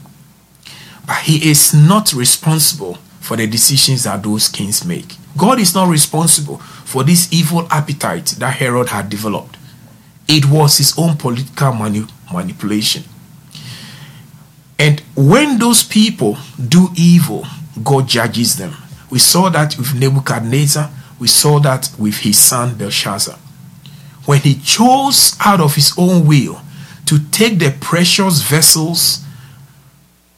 but 1.07 1.19
he 1.19 1.51
is 1.51 1.73
not 1.73 2.13
responsible 2.13 2.95
for 3.21 3.37
the 3.37 3.47
decisions 3.47 4.05
that 4.05 4.23
those 4.23 4.49
kings 4.49 4.85
make. 4.85 5.15
God 5.37 5.61
is 5.61 5.75
not 5.75 5.89
responsible 5.89 6.59
for 6.59 7.05
this 7.05 7.33
evil 7.33 7.69
appetite 7.71 8.27
that 8.39 8.55
Herod 8.57 8.89
had 8.89 9.09
developed. 9.09 9.57
It 10.27 10.47
was 10.47 10.79
his 10.79 10.99
own 10.99 11.17
political 11.17 11.73
mani- 11.73 12.07
manipulation. 12.33 13.05
And 14.79 15.01
when 15.15 15.59
those 15.59 15.83
people 15.83 16.37
do 16.69 16.89
evil, 16.97 17.47
God 17.85 18.09
judges 18.09 18.57
them. 18.57 18.75
We 19.11 19.19
saw 19.21 19.49
that 19.51 19.77
with 19.79 19.95
Nebuchadnezzar, 19.95 20.91
we 21.19 21.29
saw 21.29 21.61
that 21.61 21.91
with 21.99 22.19
his 22.19 22.39
son 22.39 22.77
Belshazzar 22.77 23.39
when 24.29 24.41
he 24.41 24.57
chose 24.57 25.35
out 25.43 25.59
of 25.59 25.75
his 25.75 25.95
own 25.97 26.27
will 26.27 26.61
to 27.07 27.19
take 27.31 27.59
the 27.59 27.75
precious 27.81 28.43
vessels 28.43 29.25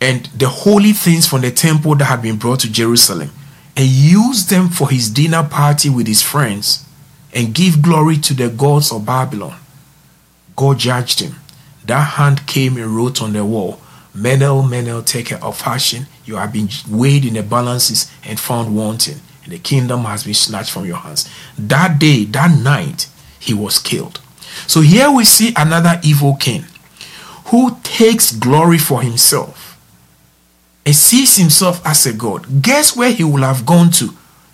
and 0.00 0.26
the 0.26 0.48
holy 0.48 0.92
things 0.92 1.26
from 1.26 1.40
the 1.40 1.50
temple 1.50 1.96
that 1.96 2.04
had 2.04 2.22
been 2.22 2.36
brought 2.36 2.60
to 2.60 2.70
Jerusalem 2.70 3.30
and 3.76 3.88
use 3.88 4.46
them 4.46 4.68
for 4.68 4.88
his 4.88 5.10
dinner 5.10 5.42
party 5.42 5.90
with 5.90 6.06
his 6.06 6.22
friends 6.22 6.86
and 7.34 7.52
give 7.52 7.82
glory 7.82 8.16
to 8.18 8.32
the 8.32 8.48
gods 8.48 8.92
of 8.92 9.04
Babylon. 9.04 9.58
God 10.54 10.78
judged 10.78 11.18
him. 11.18 11.34
That 11.84 12.12
hand 12.12 12.46
came 12.46 12.76
and 12.76 12.96
wrote 12.96 13.20
on 13.20 13.32
the 13.32 13.44
wall, 13.44 13.80
Mene, 14.14 14.70
Mene, 14.70 15.02
taker 15.02 15.40
of 15.42 15.58
fashion, 15.58 16.06
you 16.24 16.36
have 16.36 16.52
been 16.52 16.68
weighed 16.88 17.24
in 17.24 17.34
the 17.34 17.42
balances 17.42 18.08
and 18.24 18.38
found 18.38 18.76
wanting, 18.76 19.18
and 19.42 19.52
the 19.52 19.58
kingdom 19.58 20.04
has 20.04 20.22
been 20.22 20.34
snatched 20.34 20.70
from 20.70 20.86
your 20.86 20.98
hands. 20.98 21.28
That 21.58 21.98
day, 21.98 22.22
that 22.26 22.56
night, 22.56 23.08
he 23.40 23.52
was 23.52 23.80
killed. 23.80 24.20
So 24.66 24.82
here 24.82 25.10
we 25.10 25.24
see 25.24 25.52
another 25.56 25.98
evil 26.04 26.36
king 26.36 26.64
who 27.46 27.76
takes 27.82 28.30
glory 28.30 28.78
for 28.78 29.02
himself 29.02 29.80
and 30.86 30.94
sees 30.94 31.36
himself 31.36 31.84
as 31.84 32.06
a 32.06 32.12
god. 32.12 32.62
Guess 32.62 32.96
where 32.96 33.10
he 33.10 33.24
would 33.24 33.42
have 33.42 33.66
gone 33.66 33.90
to 33.92 34.10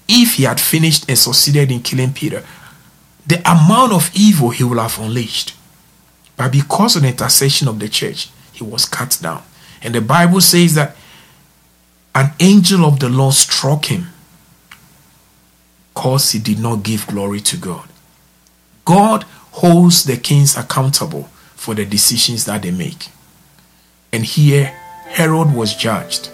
if 0.08 0.34
he 0.34 0.44
had 0.44 0.60
finished 0.60 1.08
and 1.08 1.18
succeeded 1.18 1.70
in 1.70 1.82
killing 1.82 2.12
Peter? 2.12 2.44
The 3.26 3.40
amount 3.40 3.92
of 3.92 4.10
evil 4.14 4.50
he 4.50 4.64
would 4.64 4.78
have 4.78 4.98
unleashed. 4.98 5.54
But 6.36 6.52
because 6.52 6.96
of 6.96 7.02
the 7.02 7.08
intercession 7.08 7.66
of 7.68 7.78
the 7.78 7.88
church, 7.88 8.30
he 8.52 8.62
was 8.62 8.84
cut 8.84 9.18
down. 9.20 9.42
And 9.82 9.94
the 9.94 10.00
Bible 10.00 10.40
says 10.40 10.74
that 10.74 10.96
an 12.14 12.32
angel 12.40 12.84
of 12.84 13.00
the 13.00 13.08
Lord 13.08 13.34
struck 13.34 13.86
him 13.86 14.06
because 15.94 16.32
he 16.32 16.38
did 16.38 16.58
not 16.58 16.82
give 16.82 17.06
glory 17.06 17.40
to 17.40 17.56
God. 17.56 17.88
God 18.86 19.24
holds 19.50 20.04
the 20.04 20.16
kings 20.16 20.56
accountable 20.56 21.24
for 21.56 21.74
the 21.74 21.84
decisions 21.84 22.44
that 22.44 22.62
they 22.62 22.70
make. 22.70 23.08
And 24.12 24.24
here, 24.24 24.66
Herod 25.08 25.52
was 25.52 25.74
judged, 25.74 26.30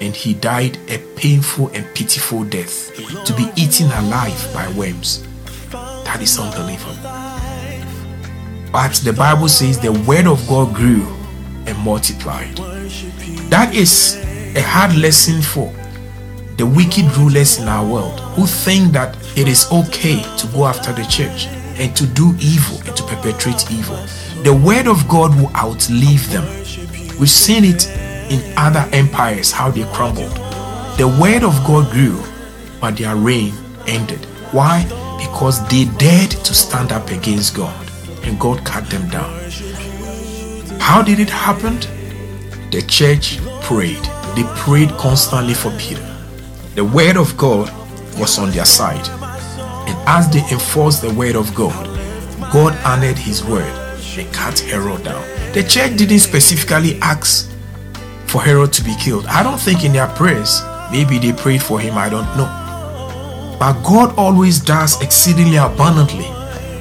and 0.00 0.14
he 0.14 0.32
died 0.32 0.78
a 0.88 0.98
painful 1.16 1.68
and 1.74 1.84
pitiful 1.96 2.44
death 2.44 2.94
to 3.24 3.34
be 3.34 3.50
eaten 3.56 3.90
alive 3.90 4.50
by 4.54 4.70
worms. 4.72 5.26
That 5.72 6.20
is 6.22 6.38
unbelievable. 6.38 6.94
But 8.70 8.94
the 9.02 9.12
Bible 9.12 9.48
says 9.48 9.80
the 9.80 9.92
word 9.92 10.28
of 10.28 10.46
God 10.46 10.74
grew 10.74 11.04
and 11.66 11.76
multiplied. 11.78 12.56
That 13.50 13.74
is 13.74 14.16
a 14.54 14.62
hard 14.62 14.94
lesson 14.94 15.42
for 15.42 15.74
the 16.56 16.66
wicked 16.66 17.06
rulers 17.16 17.58
in 17.58 17.66
our 17.66 17.84
world 17.84 18.20
who 18.36 18.46
think 18.46 18.92
that 18.92 19.16
it 19.36 19.48
is 19.48 19.66
okay 19.72 20.22
to 20.36 20.46
go 20.48 20.66
after 20.66 20.92
the 20.92 21.04
church 21.04 21.48
and 21.78 21.96
to 21.96 22.06
do 22.06 22.34
evil 22.40 22.78
and 22.86 22.96
to 22.96 23.02
perpetrate 23.04 23.70
evil. 23.70 23.96
The 24.42 24.54
word 24.54 24.86
of 24.86 25.08
God 25.08 25.34
will 25.36 25.54
outlive 25.56 26.30
them. 26.30 26.44
We've 27.18 27.30
seen 27.30 27.64
it 27.64 27.88
in 28.30 28.40
other 28.56 28.88
empires 28.92 29.50
how 29.50 29.70
they 29.70 29.84
crumbled. 29.92 30.34
The 30.98 31.08
word 31.20 31.42
of 31.42 31.54
God 31.64 31.90
grew, 31.90 32.22
but 32.80 32.96
their 32.96 33.16
reign 33.16 33.52
ended. 33.86 34.24
Why? 34.52 34.84
Because 35.18 35.66
they 35.68 35.84
dared 35.96 36.30
to 36.30 36.54
stand 36.54 36.92
up 36.92 37.10
against 37.10 37.56
God 37.56 37.90
and 38.24 38.38
God 38.38 38.64
cut 38.64 38.88
them 38.90 39.08
down. 39.08 39.32
How 40.80 41.02
did 41.02 41.20
it 41.20 41.30
happen? 41.30 41.78
The 42.70 42.82
church 42.86 43.38
prayed. 43.62 44.02
They 44.36 44.44
prayed 44.56 44.90
constantly 44.92 45.54
for 45.54 45.70
Peter. 45.78 46.04
The 46.74 46.84
word 46.84 47.16
of 47.16 47.36
God 47.36 47.70
was 48.18 48.38
on 48.38 48.50
their 48.50 48.64
side. 48.64 49.06
As 50.10 50.26
they 50.30 50.40
enforced 50.50 51.02
the 51.02 51.12
word 51.12 51.36
of 51.36 51.54
God, 51.54 51.84
God 52.50 52.74
honored 52.82 53.18
his 53.18 53.44
word 53.44 53.70
and 54.16 54.32
cut 54.32 54.58
Herod 54.58 55.04
down. 55.04 55.22
The 55.52 55.62
church 55.62 55.98
didn't 55.98 56.20
specifically 56.20 56.98
ask 57.02 57.50
for 58.24 58.40
Herod 58.40 58.72
to 58.72 58.82
be 58.82 58.94
killed. 58.96 59.26
I 59.26 59.42
don't 59.42 59.60
think 59.60 59.84
in 59.84 59.92
their 59.92 60.06
prayers, 60.06 60.62
maybe 60.90 61.18
they 61.18 61.34
prayed 61.34 61.62
for 61.62 61.78
him, 61.78 61.98
I 61.98 62.08
don't 62.08 62.24
know. 62.38 62.48
But 63.60 63.82
God 63.82 64.16
always 64.16 64.60
does 64.60 64.98
exceedingly 65.02 65.58
abundantly 65.58 66.28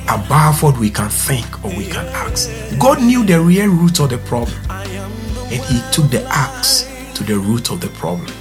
above 0.07 0.63
what 0.63 0.77
we 0.77 0.89
can 0.89 1.09
think 1.09 1.65
or 1.65 1.75
we 1.75 1.85
can 1.85 2.05
ask. 2.15 2.49
God 2.79 3.01
knew 3.01 3.25
the 3.25 3.41
real 3.41 3.67
root 3.67 3.99
of 3.99 4.09
the 4.09 4.19
problem 4.19 4.57
and 4.71 5.61
he 5.65 5.81
took 5.91 6.09
the 6.11 6.25
axe 6.29 6.87
to 7.15 7.25
the 7.25 7.37
root 7.37 7.71
of 7.71 7.81
the 7.81 7.89
problem. 7.89 8.31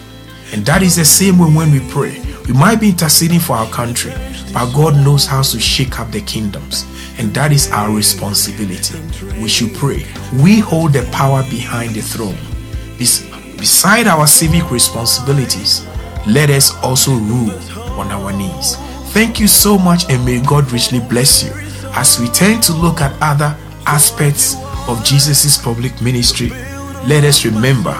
And 0.52 0.64
that 0.64 0.84
is 0.84 0.94
the 0.94 1.04
same 1.04 1.40
way 1.40 1.48
when 1.48 1.72
we 1.72 1.80
pray. 1.90 2.22
We 2.46 2.54
might 2.54 2.80
be 2.80 2.90
interceding 2.90 3.40
for 3.40 3.56
our 3.56 3.68
country, 3.70 4.12
but 4.52 4.72
God 4.72 4.94
knows 4.94 5.26
how 5.26 5.42
to 5.42 5.58
shake 5.58 5.98
up 5.98 6.12
the 6.12 6.20
kingdoms. 6.20 6.86
And 7.18 7.34
that 7.34 7.50
is 7.50 7.70
our 7.72 7.90
responsibility. 7.90 9.00
We 9.40 9.48
should 9.48 9.74
pray. 9.74 10.06
We 10.42 10.60
hold 10.60 10.92
the 10.92 11.08
power 11.12 11.42
behind 11.50 11.94
the 11.94 12.02
throne. 12.02 12.36
Beside 12.98 14.06
our 14.06 14.26
civic 14.26 14.70
responsibilities, 14.70 15.86
let 16.26 16.50
us 16.50 16.74
also 16.82 17.12
rule 17.12 17.52
on 17.98 18.08
our 18.08 18.32
knees. 18.32 18.76
Thank 19.12 19.40
you 19.40 19.48
so 19.48 19.78
much, 19.78 20.08
and 20.10 20.24
may 20.24 20.40
God 20.40 20.70
richly 20.70 21.00
bless 21.00 21.42
you. 21.42 21.50
As 21.94 22.20
we 22.20 22.28
turn 22.28 22.60
to 22.62 22.72
look 22.74 23.00
at 23.00 23.16
other 23.22 23.56
aspects 23.86 24.56
of 24.86 25.02
Jesus' 25.04 25.56
public 25.56 26.00
ministry, 26.02 26.50
let 27.08 27.24
us 27.24 27.44
remember 27.44 27.92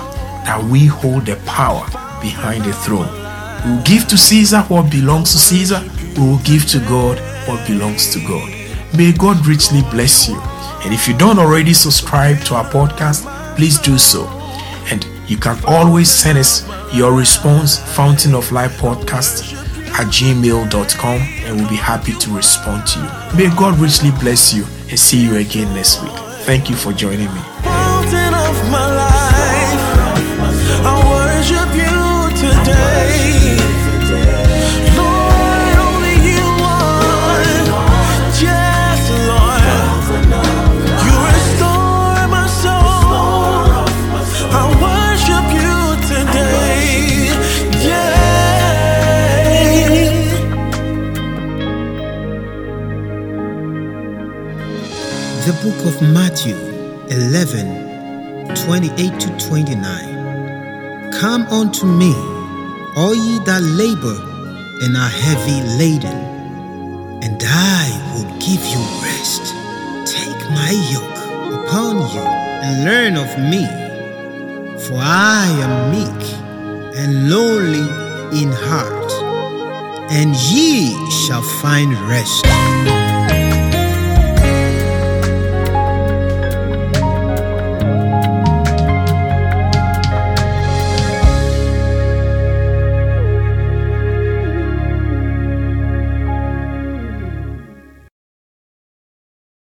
that 0.45 0.63
we 0.63 0.87
hold 0.87 1.27
the 1.27 1.37
power 1.47 1.87
behind 2.21 2.65
the 2.65 2.73
throne. 2.73 3.26
We 3.67 3.73
will 3.73 3.83
give 3.83 4.07
to 4.09 4.17
Caesar 4.17 4.61
what 4.63 4.93
belongs 4.93 5.33
to 5.33 5.39
Caesar, 5.39 5.83
we 6.17 6.21
will 6.21 6.39
give 6.45 6.67
to 6.67 6.79
God 6.81 7.19
what 7.49 7.67
belongs 7.67 8.13
to 8.13 8.21
God. 8.21 8.49
May 8.97 9.11
God 9.11 9.45
richly 9.45 9.83
bless 9.91 10.29
you. 10.29 10.41
And 10.85 10.95
if 10.95 11.09
you 11.09 11.19
don't 11.19 11.41
already 11.41 11.73
subscribe 11.73 12.39
to 12.45 12.55
our 12.55 12.65
podcast, 12.71 13.27
please 13.57 13.81
do 13.81 13.99
so. 13.99 14.29
And 14.89 15.05
you 15.27 15.37
can 15.37 15.59
always 15.67 16.09
send 16.09 16.39
us 16.39 16.65
your 16.95 17.13
response, 17.13 17.79
Fountain 17.97 18.37
of 18.37 18.53
Life 18.53 18.79
Podcast 18.79 19.53
at 19.99 20.07
gmail.com, 20.07 21.21
and 21.21 21.57
we'll 21.57 21.69
be 21.69 21.75
happy 21.75 22.13
to 22.13 22.31
respond 22.31 22.87
to 22.87 23.01
you. 23.01 23.09
May 23.37 23.57
God 23.57 23.81
richly 23.81 24.13
bless 24.13 24.55
you 24.55 24.65
and 24.89 24.97
see 24.99 25.21
you 25.21 25.39
again 25.39 25.75
next 25.75 26.05
week. 26.05 26.13
Thank 26.47 26.71
you 26.71 26.77
for 26.77 26.93
joining 26.93 27.35
me. 27.35 27.41
The 55.47 55.53
book 55.63 55.87
of 55.87 56.03
Matthew 56.03 56.57
11 57.07 58.53
28 58.67 59.21
to 59.21 59.29
29. 59.47 61.13
Come 61.13 61.47
unto 61.47 61.87
me, 61.87 62.13
all 62.97 63.15
ye 63.15 63.39
that 63.45 63.63
labor 63.63 64.19
and 64.83 64.97
are 64.97 65.09
heavy 65.09 65.63
laden, 65.79 66.19
and 67.23 67.41
I 67.47 67.87
will 68.13 68.29
give 68.41 68.59
you 68.67 68.83
rest. 69.07 69.55
Take 70.13 70.51
my 70.51 70.73
yoke 70.91 71.23
upon 71.63 71.99
you 72.13 72.27
and 72.67 72.85
learn 72.85 73.17
of 73.17 73.39
me, 73.39 73.69
for 74.83 74.99
I 74.99 75.47
am 75.63 75.93
meek 75.93 76.23
and 76.99 77.31
lowly 77.31 77.87
in 78.43 78.51
heart, 78.51 79.13
and 80.11 80.35
ye 80.35 80.91
shall 81.09 81.43
find 81.63 81.93
rest 82.09 83.06